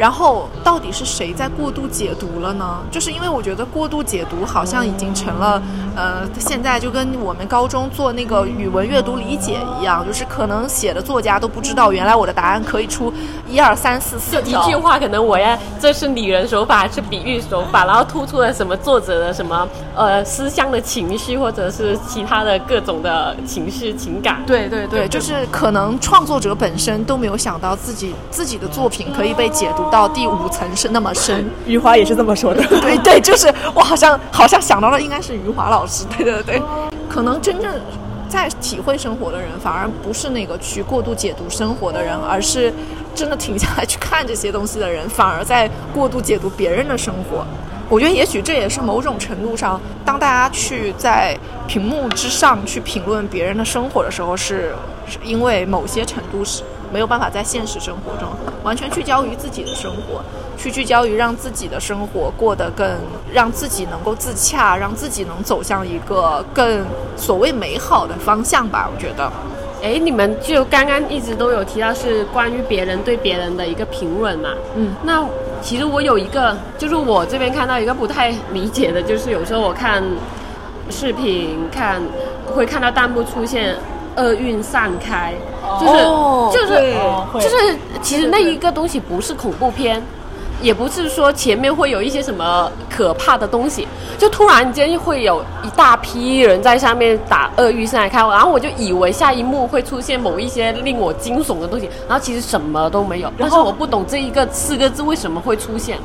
[0.00, 2.78] 然后到底是谁在过度解读了呢？
[2.90, 5.60] 就是因为我觉得过度解读好像已经成了，
[5.94, 13.12] 呃，现在就跟我们高中做那个语文阅读理解一样，就是可能写的作家都不知道，原来我的答案可以出
[13.46, 14.70] 一二三四四就一。
[14.70, 24.42] 句话，可能我要这是拟人手法还是比喻手法，然后突出了什么作者的什么呃思乡的情绪，或者是其他的各种的情绪情感。
[24.46, 31.44] 对对对，就是可能创作者本身都没有想到自己自己的作品可以被解读到第五层是那么深。
[31.66, 32.62] 余华也是这么说的。
[32.80, 36.04] 对对，就是我好像好像想到了，应该是余华老师。
[36.16, 36.62] 对对对，
[37.08, 37.74] 可能真正
[38.28, 42.72] 在体会生活的人，反而不是那个去过度解读生活的人，而是
[43.14, 47.44] 真的停下来去看这些东西的人，反而在过度解读别人的生活。
[47.88, 54.72] 我觉得也许这也是某种程度上，当大家去在屏幕之上去评论别人的生活的时候，是
[55.08, 58.28] 是因为某些程度是没有办法在现实生活中
[58.62, 60.22] 完全聚焦于自己的生活，
[60.56, 62.86] 去聚焦于让自己的生活过得更，
[63.32, 66.84] 让自己能够自洽，让自己能走向一个更
[67.16, 68.90] 所谓美好的方向吧。
[68.92, 69.30] 我觉得，
[69.82, 74.50] 哎，你们就刚刚一直都有提到是关于别人对别人的一个评论嘛？
[74.74, 75.24] 嗯，那
[75.62, 80.02] 其实我有一个，就是我这边看到一个不太理解的，就是有时候我看
[80.90, 82.02] 视频看
[82.46, 83.76] 会看到弹幕出现
[84.20, 85.32] “厄运散开”，
[85.80, 86.94] 就是、哦就是
[87.34, 90.02] 就是其实那一个东西不是恐怖片。
[90.62, 103.32] 也不是说前面会有一些什么可怕的东西，就突然间会有一大批人在上面打鳄鱼上来看，然后我就以为下一幕会出现某一些令我惊悚的东西，然后其实什么都没有。
[103.38, 105.96] 但是我不懂这一个四个字为什么会出现。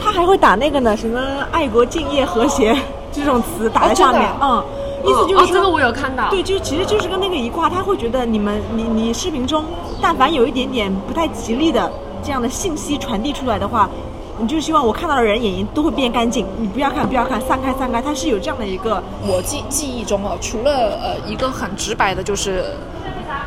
[0.00, 1.20] 他还会打那个呢，什么？
[1.50, 2.76] 爱国、敬业、和谐
[3.12, 4.64] 这种词打在上面，嗯，
[5.04, 6.28] 意思就是说，哦，这个我有看到。
[6.30, 9.64] 对，就其实就是跟那个一挂，他会觉得你们你你视频中
[10.00, 11.90] 但凡有一点点不太吉利的
[12.22, 13.88] 这样的信息传递出来的话，
[14.38, 22.64] 你就希望我看到的人眼睛都会变干净，你不要看不要看，散开散开，它是有这样的一个我记记忆中哦，除了呃一个很直白的，就是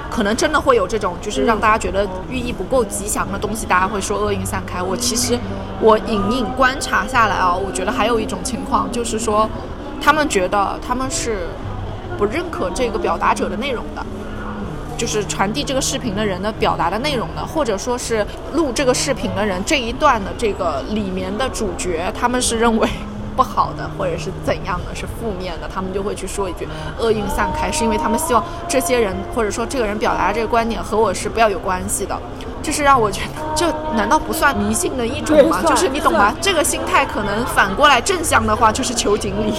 [0.10, 4.82] 可能真的会有这种，就是让大家觉得寓意不够吉祥的东西，大家会说厄运散开。
[4.82, 5.38] 我其实
[5.82, 9.50] 我隐隐观察下来啊、我觉得还有一种情况，就是说
[10.04, 11.48] 他们觉得他们是
[12.18, 14.06] 不认可这个表达者的内容的。
[14.96, 22.88] 就是传递这个视频的人的表达的内容的，或者说是录这个视频的人这一段的这个里面的主角，他们是认为
[23.36, 26.68] 不好的，或者是怎样的，是负面的，他们就会去说一句
[27.00, 32.18] “厄运散开”，是因为他们希望这些人或者说这个人表达的这个观点和我是不要有关系的。
[32.62, 35.62] 这是让我觉得，这难道不算迷信的一种吗？
[35.66, 36.34] 就是你懂吗？
[36.40, 39.54] 这个心态可能反过来正向的话，就是求锦鲤。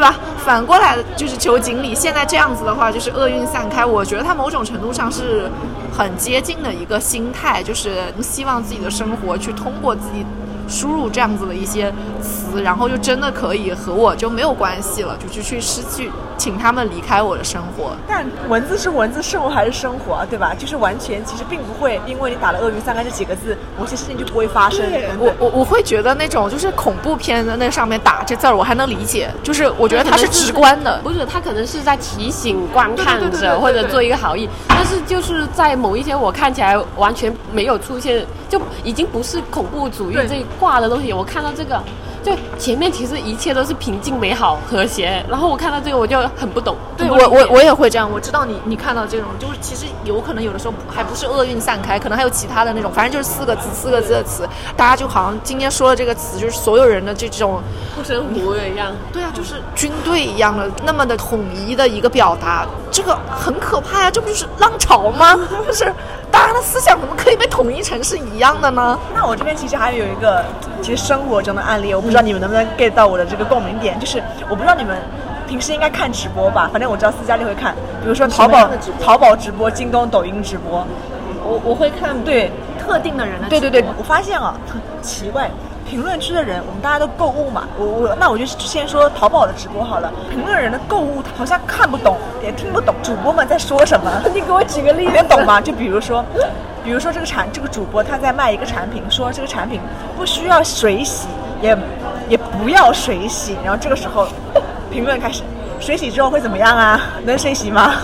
[0.00, 0.16] 对吧？
[0.38, 1.94] 反过来就是求锦鲤。
[1.94, 3.84] 现在这样子的话，就是厄运散开。
[3.84, 5.50] 我觉得他某种程度上是
[5.92, 10.24] 很接近的一个心态，就是希望自己的生活去通过自己
[10.70, 17.90] 输入这样子的一些词，然后就真的可以和我就没有关系了，就去去失去，请他们离开我的生活。
[18.06, 20.54] 但文字是文字，生活还是生活啊，对吧？
[20.56, 24.86] 就是完全其实并不会因为你打了“鳄鱼三个”这几个字，某些事情就不会发生。
[25.18, 31.00] 我我我会觉得那种就是恐怖片的那上面打这字儿，我还能理解，就是我觉得它是直观的。
[31.02, 41.12] 不是，他可能是在提醒观看者或者做一个好意，但是就是在某一些我看起来完全没有出现，就已经不是恐怖主义这一挂的东西。
[41.12, 41.82] 我看到这个，
[42.22, 46.76] 就前面其实一切都是平静、美好、和谐，然后我看到这个我就很不懂。
[46.96, 57.62] 对我我我也会这样，我知道你你看到这种，就是其实有可能有的时候还不是厄运散开，可能还有其他的那种，反正就是四个字四个字的词，大家就好像今天说的这个词，就是所有人的这种
[57.96, 58.92] 护身符一样。
[59.12, 65.38] 对啊，就是军队一样的那么的统一的一个表达，这个很可怕呀、这不就是浪潮吗？
[65.66, 65.90] 就是
[66.30, 68.98] 大家的思想怎么可以被统一成是一样的呢？
[69.14, 70.44] 那我这边其实还有一个，
[70.82, 74.98] 其实生活中的案例，我不知道你们能不能 get 到我的这个共鸣点，就是我不知道你们
[75.46, 78.68] 平时应该看直播吧，反正我知道私家里会看，比如说淘宝
[79.00, 80.84] 淘宝直播、京东、抖音直播，
[81.44, 82.50] 我我会看对
[82.84, 84.56] 特定的人的对对对，我发现啊，
[85.00, 85.48] 奇怪。
[85.88, 90.12] 评论区的人，我们大家都购物嘛，我我那我就先说淘宝的直播好了。
[90.30, 94.08] 评论人的购物好像看不懂，也听不懂主播们在说什么。
[94.32, 95.60] 你给我举个例子，能懂吗？
[95.60, 96.24] 就比如说，
[96.84, 99.80] 比如说这个产这个主播他在卖一个产品，说这个产品
[100.16, 101.26] 不需要水洗，
[101.60, 101.76] 也
[102.30, 104.26] 也不要水洗，然后这个时候
[104.90, 105.42] 评论开始，
[105.80, 106.98] 水洗之后会怎么样啊？
[107.24, 107.96] 能水洗吗？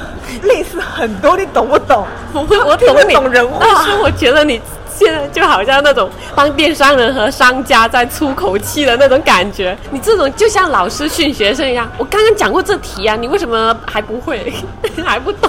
[0.42, 2.04] 类似很多，你懂不懂？
[2.34, 4.60] 我我懂你，懂人话但是我觉得你
[4.92, 11.88] 现在就好像那种帮电商人和商家在出口气的那种感觉，你这种就像老师训学生一样。
[11.96, 14.52] 我刚刚讲过这题啊，你为什么还不会，
[15.06, 15.48] 还不懂？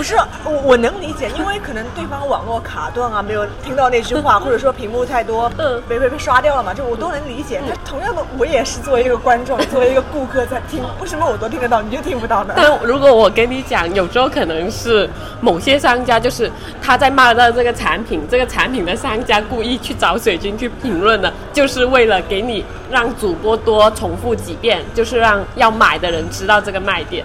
[0.00, 7.60] 不是我，我能理解，因为可能对方网络卡顿啊，没有听到那句话，或者说屏幕太多，嗯被被被刷掉了嘛，这我都能理解。
[7.68, 12.54] 但同样的，我也是作为一个观众，作为一个顾客在听，为什么我都听得到，你就听不到呢？
[12.56, 15.06] 但如果我跟你讲，有时候可能是
[15.38, 27.22] 某些商家，就是他在卖到这个产品，这个产品的商家故意去找水军去评论的，就是为了给你让主播多重复几遍，就是让要买的人知道这个卖点，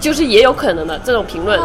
[0.00, 1.60] 就是也有可能的这种评论。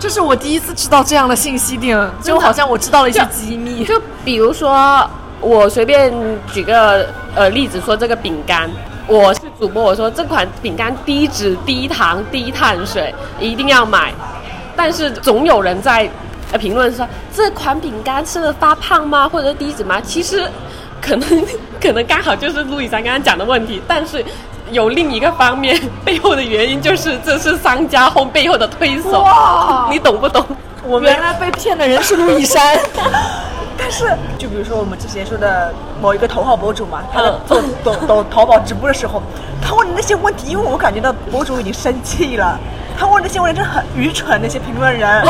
[0.00, 3.84] 这是我第一次知道这样的信息点，就好像我知道了一些机密。
[3.84, 5.08] 就比如说，
[5.40, 6.12] 我随便
[6.52, 8.68] 举个呃例子说这个饼干，
[9.06, 14.12] 我是主播，我说这款饼干低脂、低糖、低碳水，一定要买。
[14.74, 16.10] 但是总有人在
[16.50, 19.28] 呃评论说这款饼干吃了发胖吗？
[19.28, 20.00] 或者低脂吗？
[20.00, 20.48] 其实
[21.00, 21.46] 可能
[21.80, 24.24] 可能刚好就是路易莎刚刚讲的问题，但是。
[24.72, 30.44] 有另一个方面，背后的原因就是这是商家后背后的推手哇，你懂不懂？
[30.84, 32.76] 我们原来被骗的人是路易山。
[33.78, 39.22] 但是，就比如说我们之前说的某一个头号博主嘛，他在嗯做抖抖淘宝直播的时候，
[39.60, 42.58] 他问的那些问题，因为我感觉到博主已经生气了，
[42.98, 45.24] 他问那些问题真的很愚蠢，那些评论人。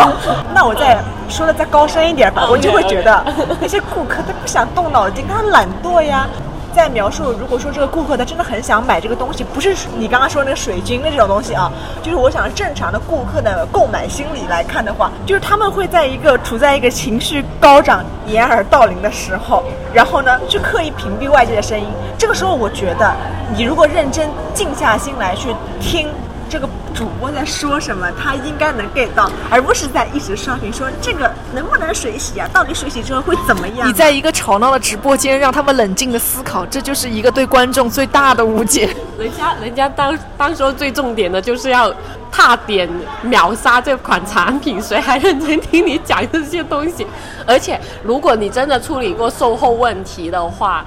[0.55, 3.25] 那我再说的再高深一点吧，我就会觉得
[3.61, 6.27] 那些顾客他不想动脑筋，他懒惰呀。
[6.75, 11.71] 在描述，如果说这个顾客他真的很想买这个东西，不是你刚刚说那个水晶的这种东西啊，
[12.03, 21.87] 就是我想正常的顾客的购买心理来看的话，就是他们会在一个处在一个情绪高涨、掩耳盗铃的时候，然后呢，去刻意屏蔽外界的声音。
[22.19, 23.15] 这个时候，我觉得
[23.57, 26.09] 你如果认真静下心来去听。
[26.49, 32.49] 这个主播在说什么，他应该能 get 到，而不是在一直刷屏说这个能不能水洗啊？
[32.53, 33.87] 到底水洗之后会怎么样啊？
[33.87, 38.95] 你在一个吵闹的直播间，让他们冷静的思考，这就是一个对观众最大的误解。
[39.19, 41.93] 人家人家当当时候最重点的就是要
[42.31, 42.89] 踏点
[43.23, 47.07] 秒杀这款产品，谁还认真听你讲这些东西？
[47.47, 50.85] 而且如果你真的处理过售后问题的话，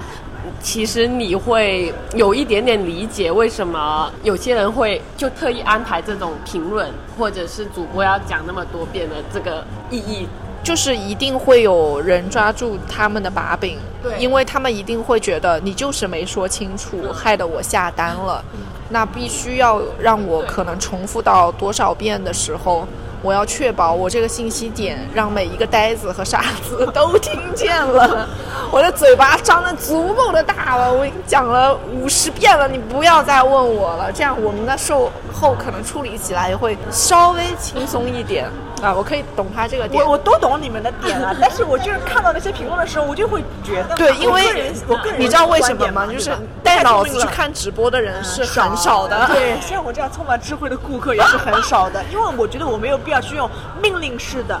[0.60, 10.26] 其实你会有一点点理解为什么有些人会就特意安排这种评论，或者是主播要讲那么多遍的这个意义。
[10.62, 18.44] 就是一定会有人抓住他们的把柄，对因为他们一定会觉得你就是没说清楚，害得我下单了，
[18.88, 22.84] 那必须要让我可能重复到多少遍的时候，
[23.26, 28.28] 我要确保我这个信息点让每一个呆子和傻子都听见了，
[28.70, 38.48] 我的嘴巴张得足够的大了，我已经讲了五十遍了，你不要再问我了，这样我们的售后可能处理起来也会稍微轻松一点
[38.82, 40.12] 啊，我可以懂他这个点我。
[40.12, 46.06] 我都懂你们的点了，但是我就是看到那些评论的时候，我就会觉得，对，因为我个人你知道为什么吗？
[46.06, 46.30] 就是
[46.62, 49.26] 带脑子去看直播的人是很少的。
[49.28, 53.48] 对，像我这样充满智慧的顾客也是很少的，因为我觉得我没有必要去用
[53.80, 54.60] 命令式的，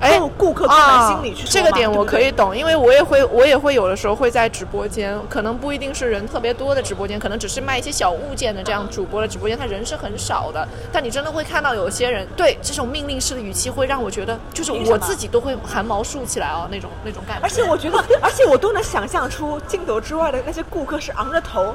[0.00, 10.66] 哎顾客购买心理去这个点我可以懂，因为我也会，我也会有的时候会在直播间，可能不一定是人特别多的直播间，可能只是卖一些小物件的这样主播的直播间，他人是很少的。
[10.92, 17.42] 但你真的会看到有些人对这种命令式的语气，会让我觉得，就是我自己都会汗毛竖起来哦，那种那种感觉。
[17.42, 21.74] 而且我觉得， 而且我都能想象出镜头之外的那些顾客是昂着头，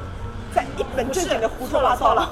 [0.54, 2.30] 在一本正经的胡说八道了。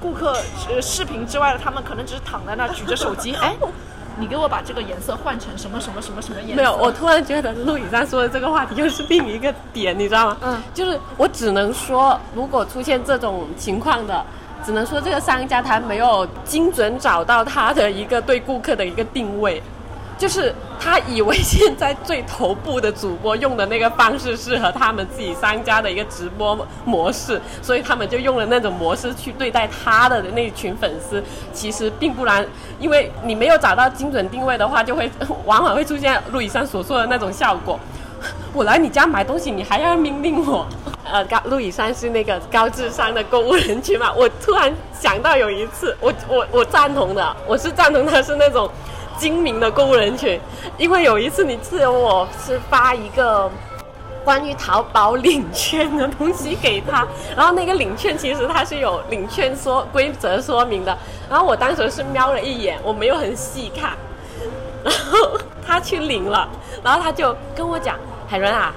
[0.00, 0.36] 顾客
[0.68, 3.56] 呃视频之外的，他们可能只是躺在那举着手机，哎，
[4.18, 6.56] 你给我把这个颜色换成什么什么什么什么颜色？
[6.56, 10.36] 没有，我突然觉得陆以山说的这个话题又是另一个点，你知道吗？
[10.42, 14.24] 嗯就是我只能说，如果出现这种情况的，
[14.64, 19.62] 只能说这个商家他没有精准找到他的一个对顾客的一个定位。
[20.16, 31.22] 就是他以为现在最头部的主播用的那个方式适合他们自己商家的一个直播模式，所以他们就用了那种模式去对待他的那群粉丝。
[31.52, 32.46] 其实并不然，
[32.78, 35.10] 因为你没有找到精准定位的话，就会
[35.44, 37.78] 往往会出现陆以山所说的那种效果。
[38.54, 40.66] 我来你家买东西，你还要命令我？
[41.04, 44.10] 呃，高陆以山是那个高智商的购物人群嘛？
[44.14, 48.70] 我突然想到有一次，我我我赞同的，我是赞同他是那种
[49.18, 50.40] 精明的购物人群，
[50.78, 53.50] 因为有一次你记得我是发一个。
[54.24, 57.06] 关于淘宝领券的东西给他，
[57.36, 60.96] 然后那个领券其实他是有领券说规则说明的，
[61.28, 63.90] 然后我当时是瞄了一眼，我没有很细看，
[64.82, 66.48] 然后他去领了，
[66.82, 68.72] 然后他就跟我讲，海伦啊，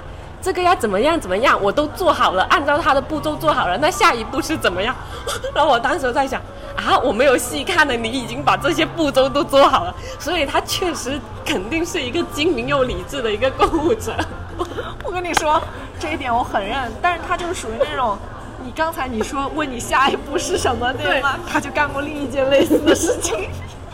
[0.48, 4.96] 这个要怎么样怎么样，我都做好了，按照他的步骤做好了，那下一步是怎么样？
[5.54, 6.42] 然后我当时在想，
[6.78, 14.16] 啊，我没有细看呢，你已经把这些步骤都做好了，所以他确实肯定是一个精明又理智的一个购物者。
[15.04, 15.62] 我跟你说，
[16.00, 18.18] 这一点我很认，但是他就是属于那种，
[18.64, 21.38] 你刚才你说问你下一步是什么对吗？
[21.46, 23.50] 他就干过另一件类似的事情。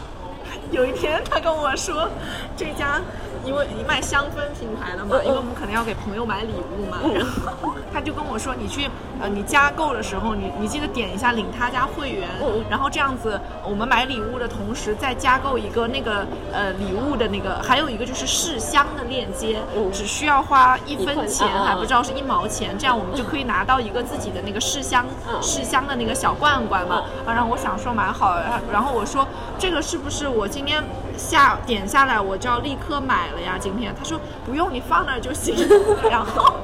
[0.70, 2.08] 有一天他跟我说，
[2.56, 3.02] 这家
[3.46, 7.26] 因为你卖香氛品牌的嘛，因为我们可能要给朋友买礼物嘛，然
[7.62, 8.90] 后他就跟我说，你去
[9.22, 12.28] 呃你加购的时候，你你记得点一下领他家会员，
[12.70, 19.60] 然后这样子我们买礼物的同时再加购一个那个呃礼物的那个，还有一个就是试香的链接，
[19.92, 25.06] 只需要花一分钱，还不知道是一毛钱，这样我们就可以拿到一个自己的那个试香
[25.42, 27.04] 试香的那个小罐罐嘛。
[27.26, 29.28] 啊，然后我想说蛮好，然后然后我说
[29.60, 30.84] 这个是不是我今天
[31.18, 33.58] 下点下来我就要立刻买了呀？
[33.60, 35.56] 今天他说不用，你放那儿就行。
[36.10, 36.56] 然后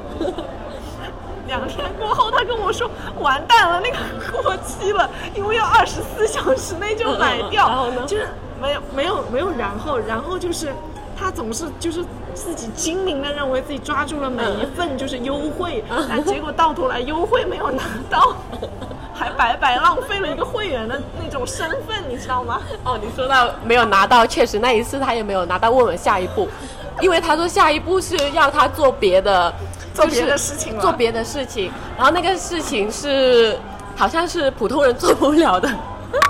[1.47, 2.89] 两天过后，他跟我说
[3.19, 3.97] 完蛋了，那个
[4.41, 7.67] 过期了，因为要二十四小时内就买掉。
[7.67, 8.27] 然后呢就是
[8.61, 10.73] 没有没有没有然后，然后就是
[11.19, 18.35] 他总是就是自己精明的认为自己抓住了每一份就是优惠， 但结果到头来优惠没有拿到。
[19.13, 22.61] 还白白浪费了一个会员的那种身份，你知道吗？
[22.85, 25.69] 哦，你说到没有拿到，确实那一次他也没有拿到。
[25.69, 26.47] 问我下一步，
[27.01, 29.53] 因为他说下一步是要他做别的，
[29.93, 31.69] 做别的事情了做别的事情。
[31.97, 33.59] 然后那个事情是
[33.93, 35.67] 好像是普通人做不了的，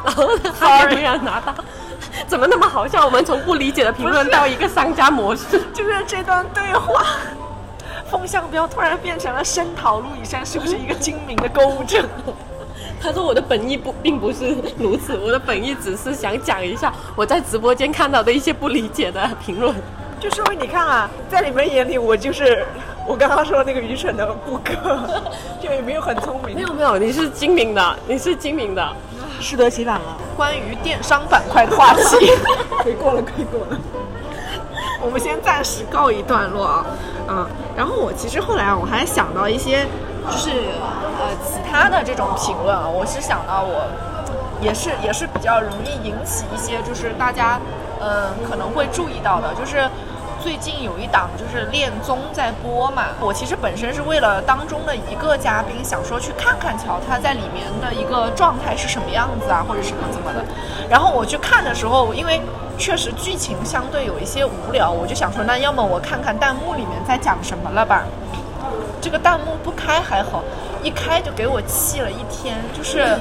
[0.04, 0.28] 然后
[0.60, 1.54] 他也没有拿到。
[2.28, 3.06] 怎么那么好笑？
[3.06, 5.60] 我们从不理解的评论到一个商家模式。
[5.74, 7.06] 就是这段对话，
[8.10, 12.04] 风向标突然变成了声讨陆以山是不是一个精明的购物者？
[13.02, 19.74] 他说我的本意不并不是如此，我的本意只是想讲一下我在直播间看到的一些不理解的评论。
[20.20, 22.66] 就说明你看啊，在你们眼里我就是
[23.08, 24.76] 我刚刚说那个愚蠢的顾客，
[25.62, 26.54] 就也没有很聪明。
[26.56, 28.86] 没有没有，你是精明的，你是精明的。
[29.40, 30.18] 适得其反了。
[30.36, 32.32] 关于电商板块的话题，
[32.84, 33.78] 可以过了，可以过了。
[35.02, 36.86] 我们先暂时告一段落啊，
[37.30, 39.86] 嗯，然后我其实后来啊，我还想到一些，
[40.30, 43.88] 就是呃其他的这种评论啊，我是想到我
[44.62, 47.60] 也是也是比较容易引起一些就是大家
[48.02, 49.90] 嗯、呃可能会注意到的，就是
[50.42, 60.44] 最近有一档就是恋综在播嘛，我其实本身是为了当中的一个嘉宾，想说去看看瞧他在里面的一个状态是什么样子啊，或者什么怎么的。
[60.90, 62.40] 然后我去看的时候，因为
[62.78, 68.06] 确实剧情相对有一些无聊，我就想说，那要么我看看弹幕里面在讲什么了吧。
[69.02, 70.44] 这个弹幕不开还好，
[70.84, 73.18] 一开就给我气了一天，就是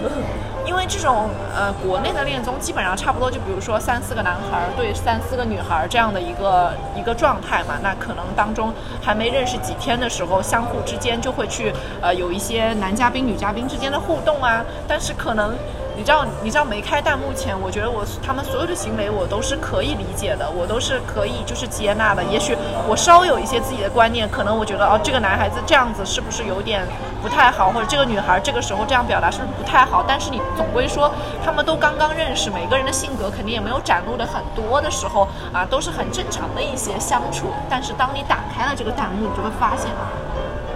[0.69, 8.71] 因为这种呃国内的恋综基本上差不多，就比如说三四个男孩对三四个女孩这样的一个一个状态嘛，那可能当中
[9.03, 15.57] 还没认识几天的时候，相互之间就会去呃有一些男嘉宾女嘉宾之间的互动啊，但是可能。
[15.99, 22.23] 你知道，你知道没开弹幕前，我觉得我他们所有的行为我都是可以理解的，我都是可以就是接纳的。
[22.23, 26.87] 也许我稍有一些自己的观念，可能我觉得哦，这个男孩子这样子是不是有点
[27.21, 30.05] 不太好，或者这个女孩这个时候这样表达是不是不太好？
[30.07, 31.13] 但是你总归说
[31.45, 37.49] 他们都刚刚认识，每个人的性格肯定也没有展露的很多的时候啊，都是很正常的一些相处。
[37.69, 39.91] 但是当你打开了这个弹幕，你就会发现，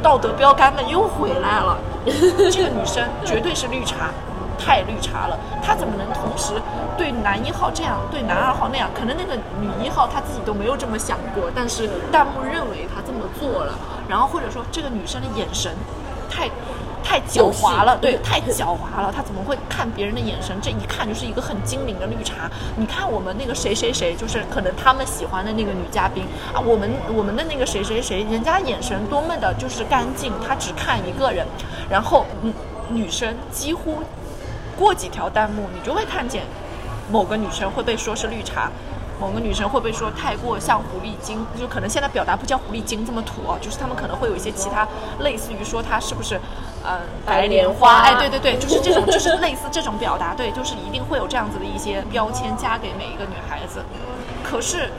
[0.02, 1.78] 道德标杆们又回来了。
[2.50, 4.10] 这个女生绝对是绿茶。
[4.58, 6.54] 太绿茶了，她怎么能同时
[6.96, 8.90] 对男一号这样，对男二号那样？
[8.94, 13.74] 可能那个女一号她自己都没有这么想过，但是弹幕认为她这么做了，
[14.08, 15.72] 然后或者说这个女生的眼神
[16.30, 16.48] 太
[17.04, 19.12] 太狡猾了，对，太狡猾了。
[19.14, 20.56] 她怎么会看别人的眼神？
[20.62, 22.48] 这一看就是一个很精明的绿茶。
[22.76, 26.24] 你看我们那个谁谁谁，就是可能他们喜欢的那个女嘉宾
[26.54, 31.44] 啊，我们我们的那个谁谁谁，人家眼神多么的就是干净，她只看一个人。
[31.90, 32.54] 然后，嗯，
[32.88, 33.98] 女生几乎
[34.82, 36.42] 过几条弹幕，你就会看见
[37.08, 38.68] 某个女生会被说是绿茶。
[39.20, 41.46] 某个女生会不会说太过像狐狸精？
[41.56, 44.88] 就可能现在表达不叫狐狸精这么土啊，就是他们可能会有一些其他，
[45.20, 46.40] 类似于说她是不是，
[46.84, 48.00] 嗯，白莲花？
[48.00, 53.84] 哎，对对对，就是这种，就是类似这种表达，对，就是一定会有这样子的一些标签加给每一个女孩子。
[54.42, 54.90] 可是，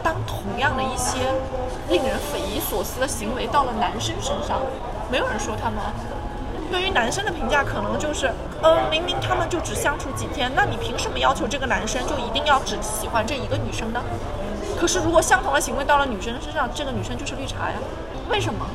[0.00, 1.18] 当同样的一些
[1.88, 4.60] 令人匪夷所思的行为到了男生身上，
[5.10, 5.80] 没有人说他们。
[6.70, 8.30] 对于男生的评价可能就是，
[8.62, 14.00] 呃，明明他们就只相处几天，那你凭什么要求这个男生就一定要只喜欢这一个女生呢？
[14.78, 17.76] 可是如果相同的行为到了女生身上，这个女生就是绿茶呀？
[18.28, 18.66] 为什么？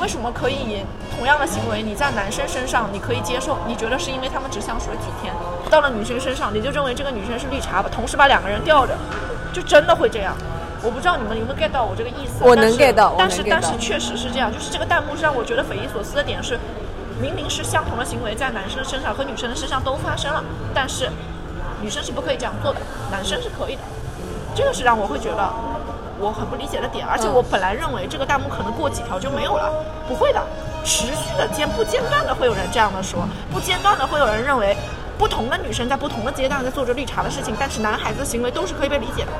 [0.00, 0.82] 为什么可以
[1.14, 3.58] 同样的行为你在男生身上你可以接受？
[3.66, 5.34] 你觉得是因为他们只相处了几天，
[5.68, 8.94] 到了女生身上你就认为这个女生是绿茶吧，同时把两个人吊着，
[9.52, 10.34] 就真的会这样？
[10.82, 12.42] 我不知道你们有没有 get 到我这个意思？
[12.42, 16.58] 我能 get 到，但是但是确实是这样，就是这个弹幕是让我觉得匪夷所思的点是。
[17.20, 20.42] 明明是相同的行为，在男生身上和女生的身上都发生了，
[20.74, 21.10] 但是
[21.82, 23.82] 女生是不可以这样做的，男生是可以的。
[24.54, 25.52] 这个是让我会觉得
[26.18, 29.70] 我很不理解的点，而且我本来认为这个弹幕可能过几条就没有了，
[30.08, 30.42] 不会的，
[30.84, 34.76] 持续的间不间断的会有人这样的说，不间断的会有人认为
[35.18, 39.30] 不同的女生在不同的阶段在做着绿茶的事情，但是男孩子的行为都是可以被理解的。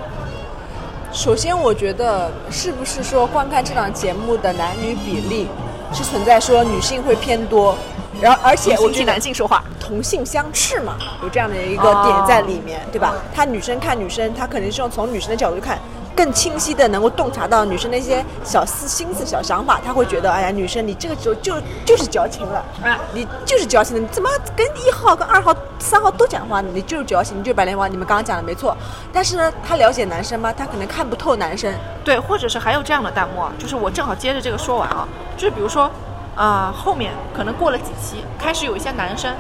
[1.12, 5.48] 首先，我觉得是不是说观看这档节目的男女比例？
[5.92, 7.76] 是存在说女性会偏多，
[8.20, 13.14] 然后而且我替男性说话，同性相斥嘛，有这样的一个点在里面，对吧？
[13.34, 15.78] 他女生看女生，他肯定是用从女生的角度看。
[16.16, 21.54] 更清晰的能够洞察到女生那些小思心思、小想法，他会觉得，哎呀，女生你这个时候就
[21.84, 27.88] 就是矫情了，啊，你就是矫情的，你怎么跟一号、跟二号、三号都讲话呢，你就是矫情，你就是白莲花。
[27.88, 28.76] 你们刚刚讲的没错，
[29.12, 30.52] 但是呢，他了解男生吗？
[30.52, 31.72] 他可能看不透男生。
[32.04, 35.90] 对，或者是还有这样的弹幕，就是我正好接着这个说完啊，就是比如说，
[36.34, 39.34] 啊，后面可能过了几期，开始有一些男生，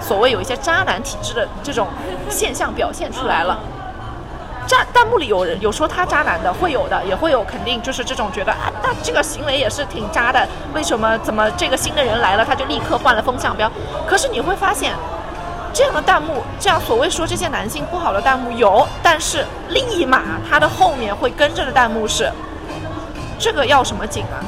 [0.00, 1.88] 所谓有一些渣男体质的这种
[2.28, 3.58] 现象表现出来了。
[4.66, 10.46] 渣弹幕里有人有说他渣男的，会有的，也会有肯定就是这种觉得啊，那这个行为也是挺渣的。
[10.74, 13.70] 为什么怎么这个新的人来了，他就立刻换了风向标？
[14.06, 14.94] 可是你会发现，
[15.72, 22.32] 这样的弹幕，这样所谓说这些男性不好的弹幕有，但是立马他的后面会跟着的弹幕是，
[23.38, 24.40] 这个要什么景啊？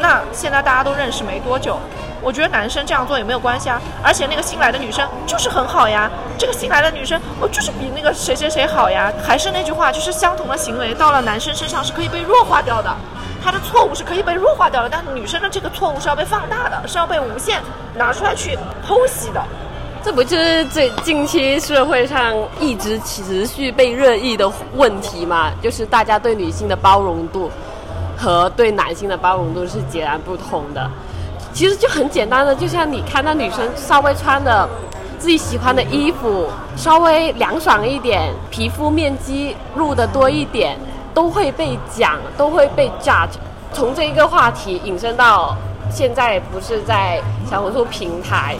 [0.00, 1.78] 那现在大家都认识没多久。
[2.26, 6.10] 我觉得男生这样做也没有关系啊，而且那个新来的女生就是很好呀。
[6.36, 9.12] 这个新来的女生，我就是比那个谁谁谁好呀。
[9.22, 12.92] 还是那句话，就是相同的行为到了男生身上是可以被弱化掉的，
[13.44, 17.62] 他的错误是可以被弱化掉的，但女生的这个错误是要被放大的，是要被无限
[17.94, 19.40] 拿出来去剖析的。
[20.02, 25.52] 这不就是最近期社会上一直持续被热议的问题吗？
[25.62, 27.48] 就是大家对女性的包容度
[28.16, 30.90] 和对男性的包容度是截然不同的。
[31.56, 34.68] 其实就很简单的，就像你看到女生稍微穿的
[35.18, 40.78] 自己喜欢的衣服，稍微凉爽一点，皮肤面积露的多一点，
[41.14, 43.30] 都会被讲，都会被 judge。
[43.72, 45.56] 从这一个话题引申到
[45.90, 48.54] 现在，不是在小红书平台，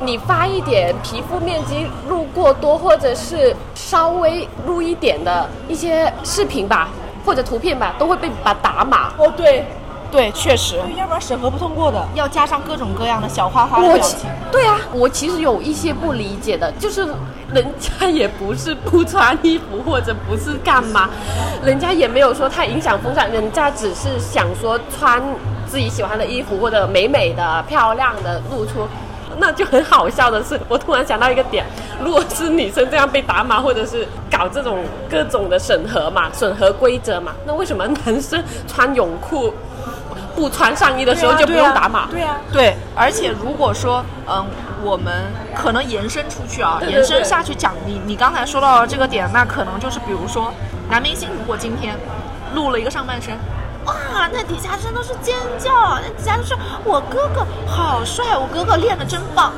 [0.00, 6.90] 你发一点皮肤面积露过多，或者是稍微露一点的一些视频吧，
[7.26, 9.12] 或者图片吧，都会被把打码。
[9.18, 9.66] 哦，对。
[10.14, 12.00] 对，确实，要不然审核不通过的。
[12.14, 14.30] 要加上各种各样的小花花表情。
[14.52, 17.04] 对啊，我其实有一些不理解的，就是
[17.52, 21.10] 人家也不是不穿衣服或者不是干嘛，
[21.64, 25.20] 人家也没有说太影响风尚，人家只是想说穿
[25.66, 28.86] 自己喜欢的衣服或者美美的、漂亮的露出。
[29.36, 31.66] 那就很好笑的是，我突然想到一个点，
[32.00, 34.78] 如果是女生这样被打码，或者是搞这种
[35.10, 39.52] 各种的审核嘛、审核规则嘛，那为什么男生穿泳裤？
[40.34, 42.08] 不穿上衣的时候就不用打码。
[42.10, 44.46] 对啊，对，而且如果说，嗯，
[44.82, 50.52] 我们可能延伸出去啊，延伸下去讲，你你刚才说到这个点，那可能就是比如说，
[50.90, 51.96] 男明星如果今天
[52.54, 53.34] 录了一个上半身，
[53.86, 53.94] 哇，
[54.32, 55.72] 那底下真的是尖叫，
[56.02, 59.52] 那底下就是我哥哥好帅，我哥哥练的真棒。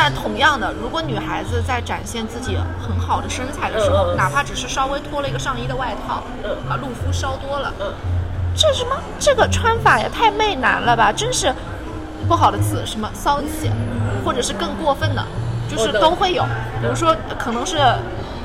[0.00, 6.22] 但同样的，如果女孩子在展现自己很好的身材的时候，哪怕只是稍微脱了一个上衣的外套，
[6.70, 7.74] 啊，露肤稍多了。
[8.58, 8.96] 这什么？
[9.20, 11.12] 这个穿法也太媚男了吧！
[11.12, 11.54] 真是
[12.26, 13.70] 不好的词，什么骚气，
[14.24, 15.24] 或者是更过分的，
[15.70, 16.42] 就是都会有。
[16.82, 17.78] 比如说，可能是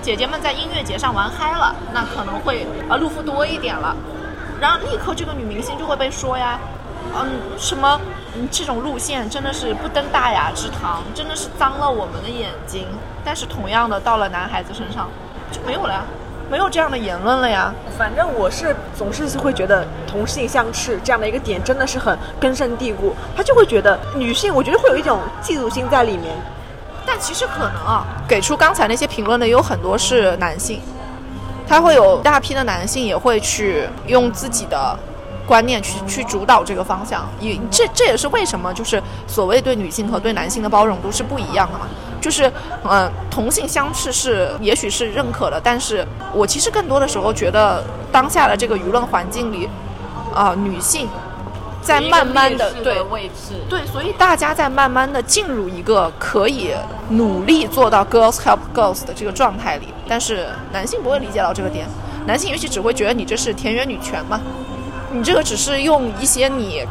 [0.04, 3.96] 姐姐们在音乐节上玩嗨了，那可能会啊露肤多一点了，
[4.62, 6.60] 然后立刻这个女明星就会被说呀，
[7.16, 8.00] 嗯，什么
[8.36, 12.86] 嗯这种路线真的是不登大雅之堂，真的是脏了我们的眼睛。
[13.26, 15.10] 但是同样的，到了男孩子身上
[15.52, 16.04] 就没有了呀，
[16.54, 17.74] 没有这样的言论了呀。
[17.98, 26.32] 反正我是总是会觉得同性相斥这样的一个点真的是很根深蒂固，他就会觉得女性，我觉得会有一种嫉妒心在里面。
[27.08, 30.80] 但其实可能啊，给出刚才那些评论的有很多是男性，
[31.68, 34.96] 他会有大批的男性也会去用自己的
[35.46, 41.86] 观念去去主导这个方向，也这这也是为什么就是所谓对女性和对男性的包容度是不一样的嘛。
[42.22, 42.50] 就是，
[42.90, 47.84] 嗯、同性相斥是也许是认可的，但是我其实更多的时候觉得
[48.14, 49.68] 当下的这个舆论环境里，
[50.34, 51.10] 啊、女性
[51.82, 56.74] 在慢慢的对位置，对，所以大家在慢慢的进入一个可以
[57.10, 61.86] 努力做到 girls help girls 的这个状态里，但是男性不会理解到这个点，
[62.26, 64.40] 男性也许只会觉得你这是田园女权嘛，
[65.14, 66.84] 你这个只是用一些你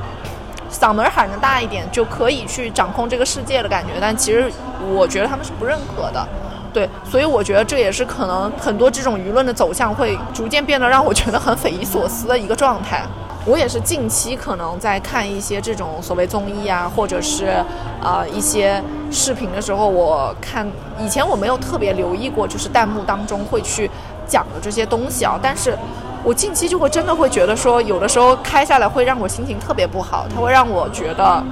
[0.70, 4.50] 嗓门喊得大一点就可以去掌控这个世界的感觉，但其实
[4.94, 6.26] 我觉得他们是不认可的。
[6.72, 13.02] 对，所以我觉得这也是可能很多这种舆论的走向会逐渐变得让我觉得很匪夷所思的一个状态。
[13.44, 17.62] 我也是近期可能在看一些这种所谓综艺啊，或者是
[18.00, 20.66] 呃一些视频的时候，我看
[20.98, 23.90] 以前我没有特别留意过，就是弹幕当中会去
[24.26, 25.76] 讲的这些东西啊，但是
[26.24, 31.42] 我近期就会真的会觉得说，有的时候开下来会让我心情特别不好，它会让我觉得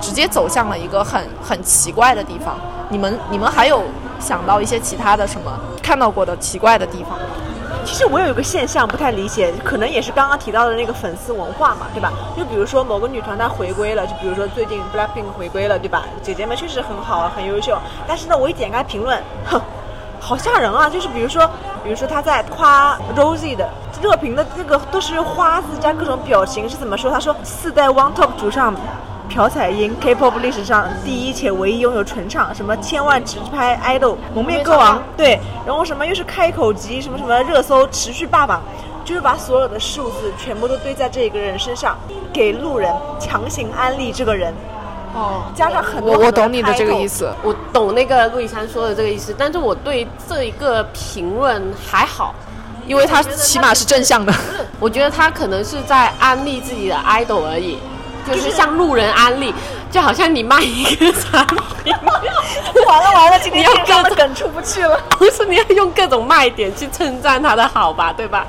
[0.00, 2.56] 直接走向了一个很很奇怪的地方。
[2.90, 3.82] 你们你们还有
[4.20, 5.50] 想到一些其他的什么
[5.82, 7.24] 看到过的奇怪的地方吗？
[7.84, 12.12] 其实我有一个现象不太理解，可能也是刚刚提到的那个粉丝文化嘛，对吧？
[12.36, 16.04] 就比如说某个女团她回归了，就比如说最近 BLACKPINK 回归了，对吧？
[16.22, 17.76] 姐姐们确实很好，很优秀。
[18.06, 19.60] 但是呢，我一点开评论，哼，
[20.20, 20.88] 好吓人啊！
[20.88, 21.46] 就是比如说，
[21.82, 23.68] 比如说她在夸 Rosie 的
[24.04, 27.10] 热评的那个都是花字加各种表情，是怎么说？
[27.10, 28.74] 他说四代 One Top 主唱。
[29.30, 38.62] 朴彩英，K-pop 历史上第一且唯一拥有纯唱，什么千万直拍 idol，蒙面歌王，对，然后什么又是开口级，什么什么热搜持续霸榜，
[39.02, 41.96] 就是把所有的数字全部都堆在这一个人身上，
[42.34, 44.52] 给路人强行安利这个人，
[45.14, 47.32] 哦，加上很多我我懂你的这个意思。
[47.42, 52.34] 我懂那个陆以山说的这个意思，但是我对这一个评论还好，
[52.86, 54.32] 因为他起码是正向的。
[54.80, 57.78] 我觉得他可能是在安利自己的 idol 而已，
[58.26, 59.54] 就是像路人安利，
[59.90, 61.46] 就好像你卖一个产
[61.82, 61.94] 品，
[62.86, 65.00] 完了完了，今天你要电商的各种梗出不去了。
[65.10, 68.46] 不是你要用各种卖点去称赞他的好吧，对吧？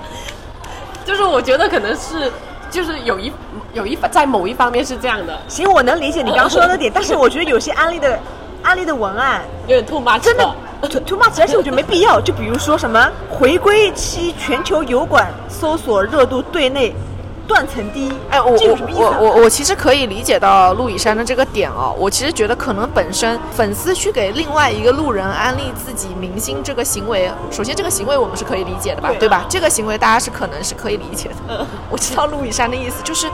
[1.06, 2.32] 就是我觉得可能是，
[2.72, 3.32] 就是有一
[3.74, 8.20] 有一在某一方面是这样的，行，我能理解你刚刚说的点， 但是我觉得有些安利的
[8.64, 10.56] 安利的文案有点 too much 真的了
[10.88, 12.20] too much，而且我觉得没必要。
[12.22, 16.94] 就比如说什么回归期全球油管搜索热度队内
[17.48, 19.18] 断层第一，哎，我我这有什么意思、啊？
[19.20, 21.96] 我我我其实可以理解到陆以山的这个点哦。
[21.98, 29.46] 我其实觉得可能本身粉丝去给另外一个路人安利自己明星这个行为，首先这个行为我们是可以理解的吧，对对吧？
[29.48, 31.66] 这个行为大家是可能是可以理解的。
[31.90, 33.28] 我知道陆以山的意思就是。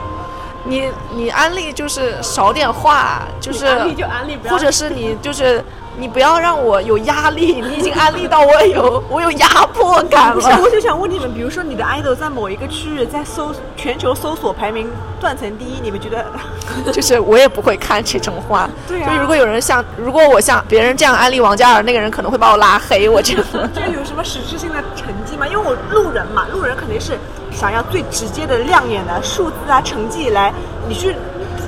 [0.63, 5.63] 你你安利就是少点话，就是安利就安利不要或者是你就是
[5.97, 10.59] 你不要让我有压力，你已经安利到我有我有压迫感不是，了。
[10.61, 14.89] 我就想问你们，比如说你的 idol 在某一个区域在搜全球搜索排名
[15.19, 16.25] 断层第一，你们觉得
[16.93, 18.69] 就是我也不会看这种话。
[18.87, 23.09] 对啊就如果有人像，如果我像别人这样安利王嘉尔，那个人可能会把我拉黑。
[23.09, 23.43] 我觉得。
[23.75, 25.45] 这有什么实质性的成绩吗？
[25.47, 27.17] 因为我路人嘛，路人肯定是
[27.51, 30.53] 想要最直接的、亮眼的数字啊、成绩来，
[30.87, 31.15] 你去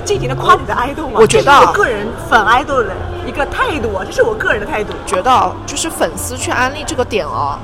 [0.04, 1.20] 尽情的夸你的 idol 嘛。
[1.20, 2.92] 我觉得我个人粉 idol 的
[3.26, 4.92] 一个态度啊，这是我个人的态度。
[5.06, 7.58] 觉得啊就是粉丝去安利这个点哦，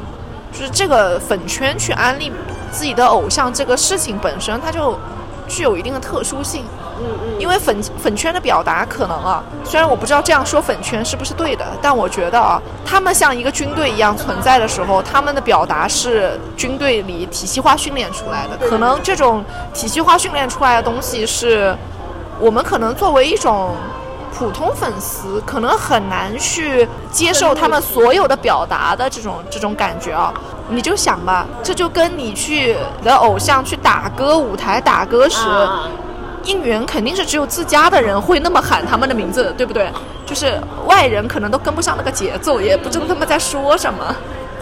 [0.52, 2.30] 就是这个粉圈去安利
[2.70, 4.98] 自己的偶像这个事情本身，它就
[5.50, 6.64] 具有一定的特殊性。
[7.02, 18.68] 嗯嗯，因为粉粉圈的表达可能啊，虽然我不知道这样说粉圈是不是对的，但我觉得啊，他们像一个军队一样存在的时候，他们的表达是军队里体系化训练出来的。
[18.68, 19.42] 可能这种
[19.72, 21.74] 体系化训练出来的东西是，
[22.38, 23.74] 我们可能作为一种
[24.34, 30.34] 普通粉丝，可能很难去接受他们所有的表达的这种这种感觉啊。
[30.70, 35.46] 你就想吧，这就跟你去你的偶像去打歌舞台打歌时。
[35.48, 35.88] 啊
[36.44, 39.90] 应援肯定是只有自家的人会那么喊他们的名字，对不对？
[40.24, 44.16] 就是外人可能都跟不上那个节奏，也不知道他们在说什么。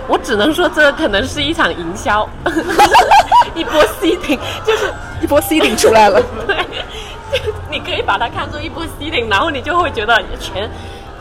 [0.09, 2.29] 我只能说这可能是一场营销，
[3.55, 4.93] 一波 seeding，就是
[5.23, 6.57] 一波 C 顶出来了， 对，
[7.71, 10.69] 你可以把它看作一波 seeding，然后你就会觉得全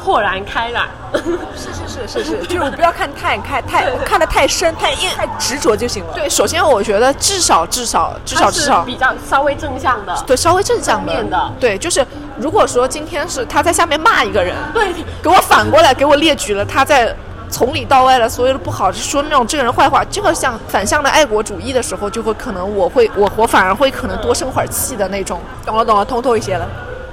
[0.07, 0.87] 豁然开朗。
[1.53, 6.13] 是是是是 是，就是我不要看太开太看得太深太太执着就行了。
[6.13, 10.15] 对，首先我觉得至少至少至少至少比较稍微正向的。
[10.25, 12.05] 对稍微正向的对，就是
[12.37, 17.13] 如果说今天是他在下面骂一个人，对，给我反过来给我列举了他在
[17.49, 26.67] 从里到外的所有的不好，就说那种这个人坏话，这个像反向的爱国主义的时候，就会可能我会我我反而会可能多生会儿气的那种，懂了懂了，通透一些了。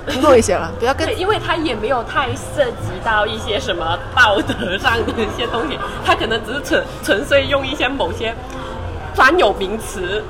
[0.07, 8.35] 通透一些了，不要跟对，因为他也没有太涉及到一些什么道德上的一些东西，他可能只是纯纯粹用一些某些
[9.15, 10.23] 专有名词、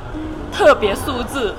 [0.53, 1.55] 特别数字、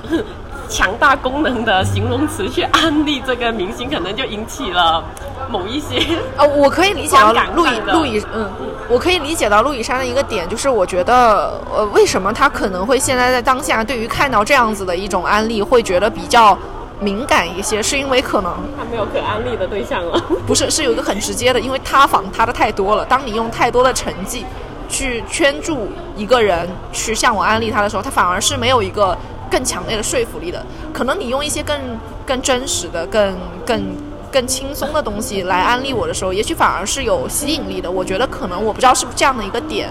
[0.68, 5.04] 强大功能的形容词去安利这个明星，可能就引起了
[5.48, 5.98] 某一些
[6.36, 8.50] 啊， 我可以理解到观感陆以上的陆以嗯，
[8.88, 16.56] 我可以理解到陆以山的一个点，就是我觉得呃，为什么他可能会现在在当下对于看到这样子的一种安利会觉得比较
[17.00, 20.18] 敏感一些，是因为可能他没有可安利的对象了。
[20.46, 24.44] 不是是有一个很直接的，因为塌房塌的太多了，当你用太多的成绩
[24.88, 29.16] 去圈住一个人去向我安利他的时候，他反而是没有一个
[29.50, 30.64] 更强烈的说服力的。
[30.92, 31.78] 可能你用一些更
[32.24, 33.36] 更真实的、更
[33.66, 33.96] 更
[34.32, 37.90] 更轻松的东西来安利我的时候，也许反而是有吸引力的。
[37.90, 39.90] 我觉得可能我不知道是不是这样的一个点。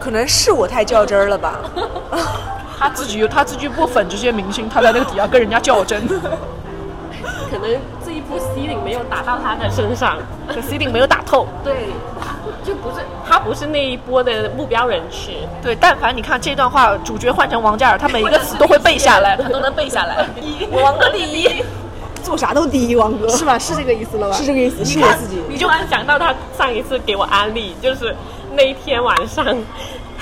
[0.00, 1.60] 可能是我太较真儿了吧？
[2.82, 7.70] 他自己他自己不粉这些明星，他在那个底下跟人家较真，可能
[8.04, 10.18] 这一波吸引没有打到他的身上，
[10.52, 11.46] 这 C 顶没有打透。
[11.62, 11.90] 对，
[12.64, 15.36] 就不是他不是那一波的目标人群。
[15.62, 20.26] 对，但凡你看这段话，主角换成王嘉尔，他每一个词都会背下来，他都能背下来。
[20.72, 21.62] 我 王哥第一，
[22.24, 23.56] 做啥都第一，王哥是吧？
[23.56, 24.34] 是这个意思了吧？
[24.34, 25.40] 是这个意思，是我自己。
[25.48, 28.12] 你就想到他上一次给我安利，就是
[28.56, 29.46] 那一天晚上，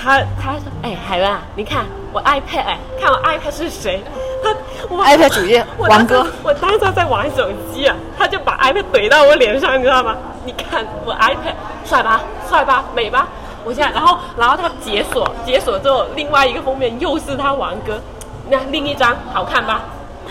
[0.01, 4.03] 他他说：“哎，海伦啊，你看我 iPad，哎，看我 iPad 是谁？”
[4.43, 4.55] 他
[4.89, 10.17] 我 iPad 主页 王哥，我当时在玩手机啊，他就把 iPad 怼到我脸上，你知道吗？
[10.43, 11.53] 你看我 iPad
[11.85, 13.27] 帅吧，帅吧，美吧？
[13.63, 18.01] 我现在，然后然后他解锁，解锁之后，另外一个封面又是他王哥，
[18.49, 19.81] 那另一张好看吧？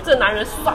[0.05, 0.73] 这男人帅。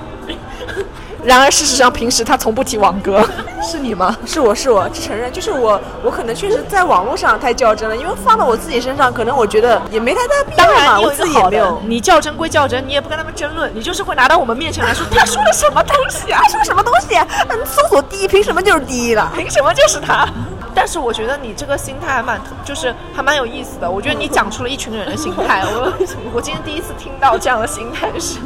[1.25, 3.27] 然而事实上，平时他从不提王哥，
[3.61, 4.15] 是你吗？
[4.25, 11.81] 是我是我承认，就是我，我可能确实在网络上太较真了，因为放到我自己身上，可能我觉得也没太大必要嘛，当然，你我自己也没有，。
[11.85, 16.41] 你较真归较真，你也不跟他们争论，你就是会拿到我们面前来说，他说了什么东西啊？
[16.47, 17.27] 说什么东西、啊？
[17.49, 19.31] 嗯，搜索第一，凭什么就是第一了？
[19.35, 20.27] 凭什么就是他？
[20.75, 23.89] 但是我觉得你这个心态还蛮，就是还蛮有意思的。
[23.89, 25.63] 我觉得你讲出了一群人的心态。
[25.65, 25.91] 我
[26.33, 28.37] 我今天第一次听到这样的心态是。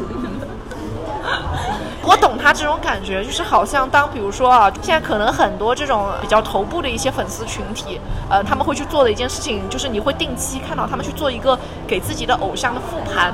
[2.09, 11.55] 我懂他这种感觉，就是好像当比如说啊，现在可能很多这种比较头部的一些粉丝群体，呃，他们会去做的一件事情，就是你会定期看到他们去做一个
[11.87, 13.31] 给自己的偶像的复盘。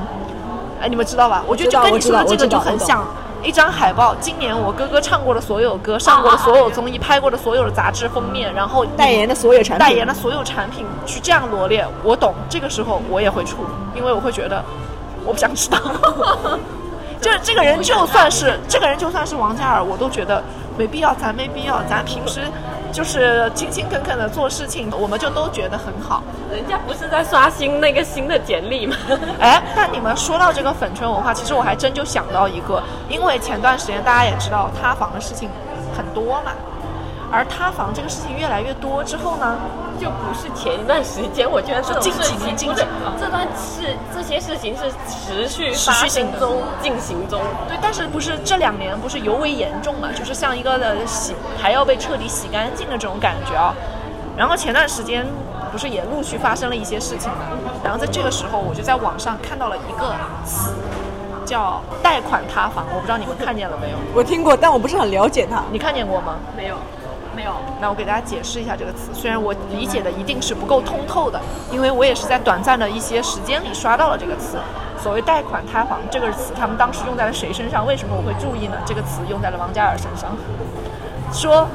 [0.81, 1.41] 哎，你们知道吧？
[1.47, 3.01] 我觉得就跟你说的这个就很像。
[3.43, 12.33] 一张海报，今年我哥哥唱过的所有歌，上过的所有综艺，拍过的所有的杂志封面，然后代言的所有产品，代言的所有产品，去这样罗列，我懂。
[12.49, 13.57] 这个时候我也会出，
[13.95, 14.61] 因为我会觉得
[15.23, 15.77] 我不想知道。
[17.25, 20.43] 就是这个人，就算是这个人，就算是王嘉尔，我都觉得
[20.77, 22.41] 没必要，咱没必要，咱平时
[22.91, 26.21] 就是勤勤恳恳的做事情，我们就都觉得很好。
[26.51, 28.95] 人家不是在刷新那个新的简历吗？
[29.41, 35.49] 哎，但你们说到这个粉圈文化，其实我还真就想到一个，因为前段时间大家也知道塌房的事情
[35.97, 36.51] 很多嘛，
[37.35, 39.57] 而塌房这个事情越来越多之后呢，
[39.99, 42.85] 就不是前一段时间，我觉得这种近几事情年近不是
[43.19, 47.41] 这段事这些事情是持续持续发性的生中进行中。
[47.67, 50.07] 对，但是不是这两年不是尤为严重嘛？
[50.15, 53.75] 就是像一个的洗还要被彻底洗干净的这种感觉啊。
[54.37, 55.27] 然后前段时间
[55.73, 57.39] 不是也陆续发生了一些事情嘛？
[57.83, 60.13] 然后在这个时候，我就在网上看到了一个
[60.45, 60.71] 词，
[61.45, 62.85] 叫贷款塌房。
[62.95, 63.97] 我不知道你们看见了没有？
[64.15, 65.61] 我听过，但我不是很了解它。
[65.69, 66.35] 你看见过吗？
[66.55, 66.75] 没有，
[67.35, 67.51] 没有。
[67.81, 71.39] 那我给大家解释一下这个词，虽然我理解的一定是不够通透的，
[71.71, 74.57] 因为我也是在短暂的一些时间里刷到了这个词。
[74.97, 77.85] 所谓贷款塌房这个词，他们当时用在了谁身上？
[77.85, 78.77] 为什么我会注意呢？
[78.85, 80.31] 这个词用在了王嘉尔身上，
[81.31, 81.67] 说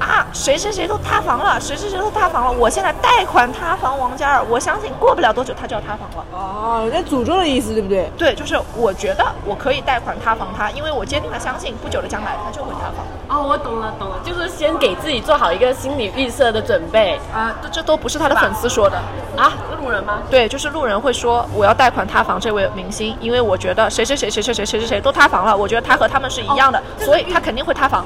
[0.00, 6.26] 啊，谁谁谁都塌房了，谁谁谁都塌房了，我现在贷款塌房王嘉尔，我相信过不了多久他就要塌房了。
[6.32, 8.10] 哦，那诅咒的意思对不对？
[8.16, 13.06] 对，就是我觉得我可以贷款塌房他，因为我坚定的相信，不久的将来他就会塌房。
[13.28, 18.96] 哦，我懂了，懂了，就是先给自己做好一个心理预设的准备啊，这这都不是他的粉丝说的。
[19.36, 19.52] 啊，
[19.82, 20.22] 路人吗？
[20.30, 28.04] 对，就是路人会说我要贷款塌房这位明星，因为我觉得谁谁谁谁谁谁谁谁谁都塌房了，我觉得他和他们是一样的，哦所以他肯定会塌房。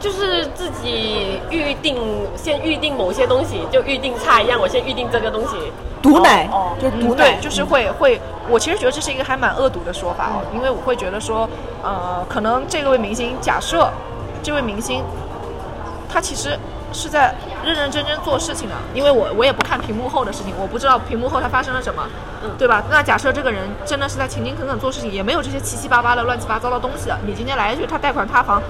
[0.00, 1.96] 就是自己预定，
[2.36, 5.56] 先预定某些东西，就预定菜一样，我先预定这个东西。
[6.02, 11.48] 毒奶，哦就毒奶对，，就是会会，我其实觉得这是一个还蛮恶毒的说法哦，因为我会觉得说，
[11.82, 13.88] 呃，可能这位明星，假设
[14.44, 15.02] 这位明星
[16.08, 16.56] 他其实
[16.92, 17.34] 是在
[17.64, 18.74] 认认真真做事情的。
[18.94, 22.06] 因为我我也不看屏幕后的事情，我不知道屏幕后他发生了什么，
[22.58, 22.84] 对吧？
[22.90, 28.62] 那假设这个人真的是在勤勤恳恳做事情，也没有这些七七八八的乱七八糟的东西的，你今天来一句他贷款塌房，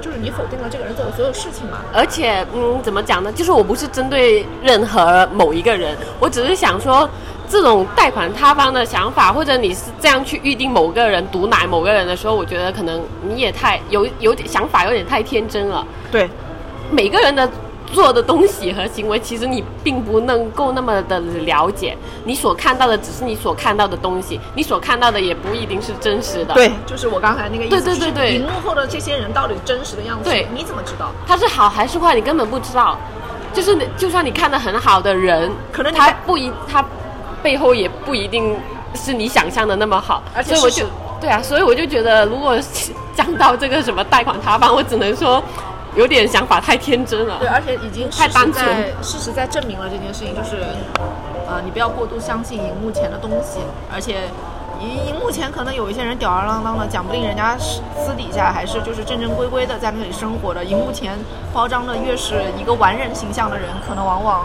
[0.00, 1.78] 就是你否定了这个人做的所有事情嘛？
[1.92, 3.30] 而且，嗯，怎么讲呢？
[3.30, 7.08] 就是我不是针对任何某一个人，我只是想说，
[7.48, 15.86] 这种贷款塌方的想法，或者你是这样去预定某个人、毒奶某个人的时候，我觉得可能你也太有有点想法，有点太天真了。
[16.10, 16.28] 对，
[16.90, 17.48] 每个人的
[17.92, 21.96] 做的东西和行为，其实你并不能够那么的了解。
[22.24, 27.82] 你所看到的只是你所看到的东西，你所看到的也不一定是真实的。，对，就是我刚才那个意思。
[27.82, 31.10] 对对对对荧幕后的这些人到底真实的样子，对你怎么知道？
[31.26, 32.98] 他是好还是坏，你根本不知道。
[33.52, 36.84] 就是你就算你看的很好的人，可能他不一他
[37.44, 38.58] 背后也不一定
[38.94, 40.22] 是你想象的那么好。
[40.34, 40.86] 而且所以我就
[41.20, 42.58] 对啊，所以我就觉得，如果
[43.14, 45.42] 讲 到这个什么贷款塌方，我只能说
[45.94, 47.36] 有点想法太天真了。
[47.38, 50.56] 对，而且已经太单纯事实在事实在证明了这件事情，就是，
[51.46, 53.60] 呃，你不要过度相信荧幕前的东西，
[53.92, 54.22] 而且。
[54.84, 60.62] 你目前可能有一些人吊儿郎当的，讲不定人家私底下还是就是正正规规的在那里生活的。
[60.62, 61.18] 荧幕前
[61.52, 64.44] 包装的越是一个完人形象的人，可能往往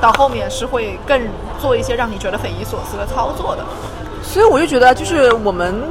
[0.00, 1.18] 到后面是会更
[1.58, 3.64] 做一些让你觉得匪夷所思的操作的。
[4.22, 5.82] 所以我就觉得，就是我们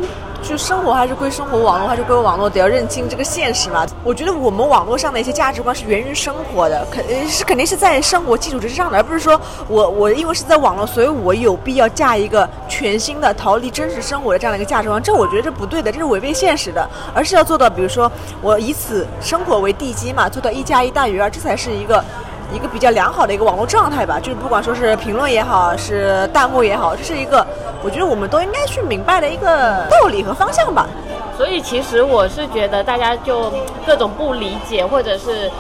[0.41, 3.85] 就生活还是归生活，网络还是归网络，得要认清这个现实嘛。
[4.03, 15.01] 我觉得我们网络上的一些价值观是源于生活的，肯是肯定是在生活基础之上的，而不是说我我因为是在网络，所以我有必要架一个全新的逃离真实生活的这样的一个价值观。
[15.01, 18.11] 这我觉得这不对的，这是违背现实的，而是要做到，比如说
[18.41, 22.03] 我以此生活为地基嘛，做到一加一大于二，这才是一个。
[22.53, 27.45] 一个比较良好的一个网络状态吧，就是不管说是评论也好，是弹幕也好，这是一个
[27.83, 30.87] 我觉得我们都应该去明白的一个道理和方向吧。
[31.37, 33.51] 所以其实我是觉得大家就
[33.85, 35.51] 各种不理解，或者是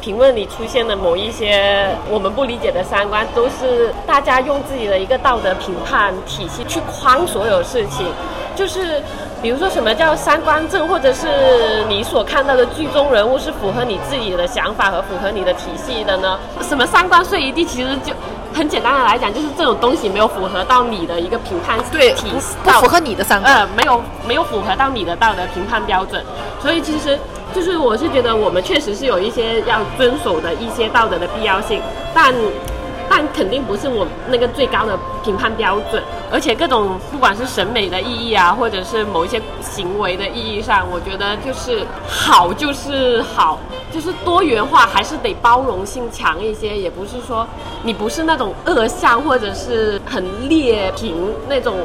[0.00, 8.06] 评论里出现的某一些我们不理解的三观，都是大家用自己的一个道德评判体系去框所有事情，
[8.54, 9.02] 就是。
[9.42, 11.26] 比如说什么叫三观正，或者是
[11.88, 16.38] 你所看到的剧中人物是符合你自己的想法和符合你的体系的呢？
[16.60, 18.12] 什么三观碎一地，其实就
[18.54, 23.52] 很简单的来讲，就是这种东西没有符合到你的一个评判对，体不系道不符合你的三观。
[23.52, 26.22] 呃，没有没有符合到你的道德评判标准，
[26.60, 27.18] 所以其实
[27.52, 31.82] 就是我是觉得我们确实是有一些要遵守的一些道德的必要性，
[32.14, 32.32] 但
[33.14, 36.02] 但肯定不是我那个最高的评判标准，
[36.32, 43.58] 而且各种不管是审美的意义啊，或者是某一些行为的意义上，我觉得就是好就是好，
[43.92, 47.46] 就是多元化还是得包容性强一些，也不是说
[47.82, 51.80] 你不是那种恶相或者是很劣评那种，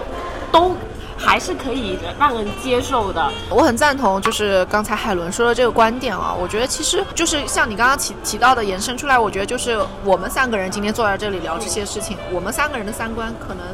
[0.50, 0.74] 都
[1.18, 3.32] 还是可以让人接受的。
[3.50, 6.34] 我很赞同，就是刚才海伦说的这个观点啊。
[6.40, 13.66] 我觉得其实就是像你刚刚提提到的，延伸出来，我觉得就是我们三个人今天坐在这里聊这些事情，我们三个人的三观可能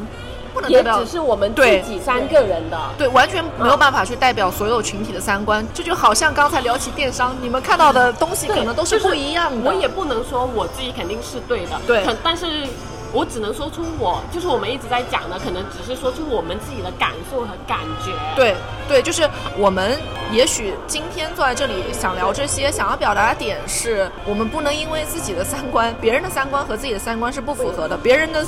[0.53, 2.79] 不能代也表只是我们自己三个人的。
[2.97, 5.65] 对，完全没有办法去代表所有群体的三观。
[5.73, 9.69] 这就好像刚才聊起电商，你们看到的东西可能都是不一样的。
[9.69, 12.67] 我也不能说我自己肯定是对的，对但是
[13.13, 18.11] 我只能说出我，就是我们一直在讲的，可能只是说出我们自己的感受和感觉。
[18.35, 18.55] 对
[18.87, 19.97] 对，就是我们
[20.31, 28.43] 也许今天坐在这里想聊这些，想要表达的点是我们不能因为自己的三观、别人的三观和自己的三观是不符合的，别人的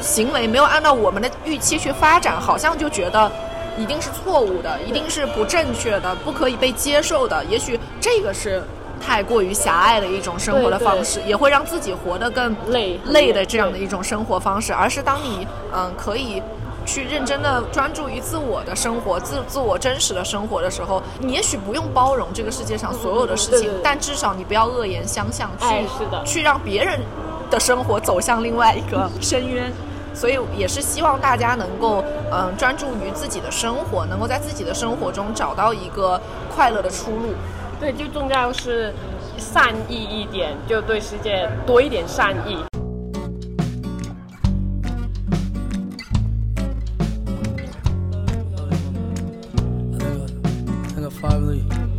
[0.00, 3.30] 行为没有按照我们的预期去发展，好像就觉得。
[3.78, 7.44] 一定是错误的，一定是不正确的，不可以被接受的。
[7.44, 8.60] 也许这个是
[9.00, 16.42] 太过于狭隘的一种生活的方式，也会让自己活得更累累的这样的一种生活方式，而是当你嗯可以
[16.84, 25.84] 去认真的专注于自我的生活、自自我真实的生活的时候，你也许不用包容这个世界上所有的事情，对对对但至少你不要恶言相向，去、哎
[26.24, 27.00] 去让别人
[27.50, 29.72] 的生活走向另外一个 深渊。
[30.14, 36.20] 所以也是希望大家能够嗯专注于自己的生活，能够在自己的生活中找到一个
[36.52, 37.34] 快乐的出路。
[37.80, 38.92] 对，就重要是
[39.36, 42.58] 善意一点，就对世界多一点善意。
[50.90, 51.97] I think I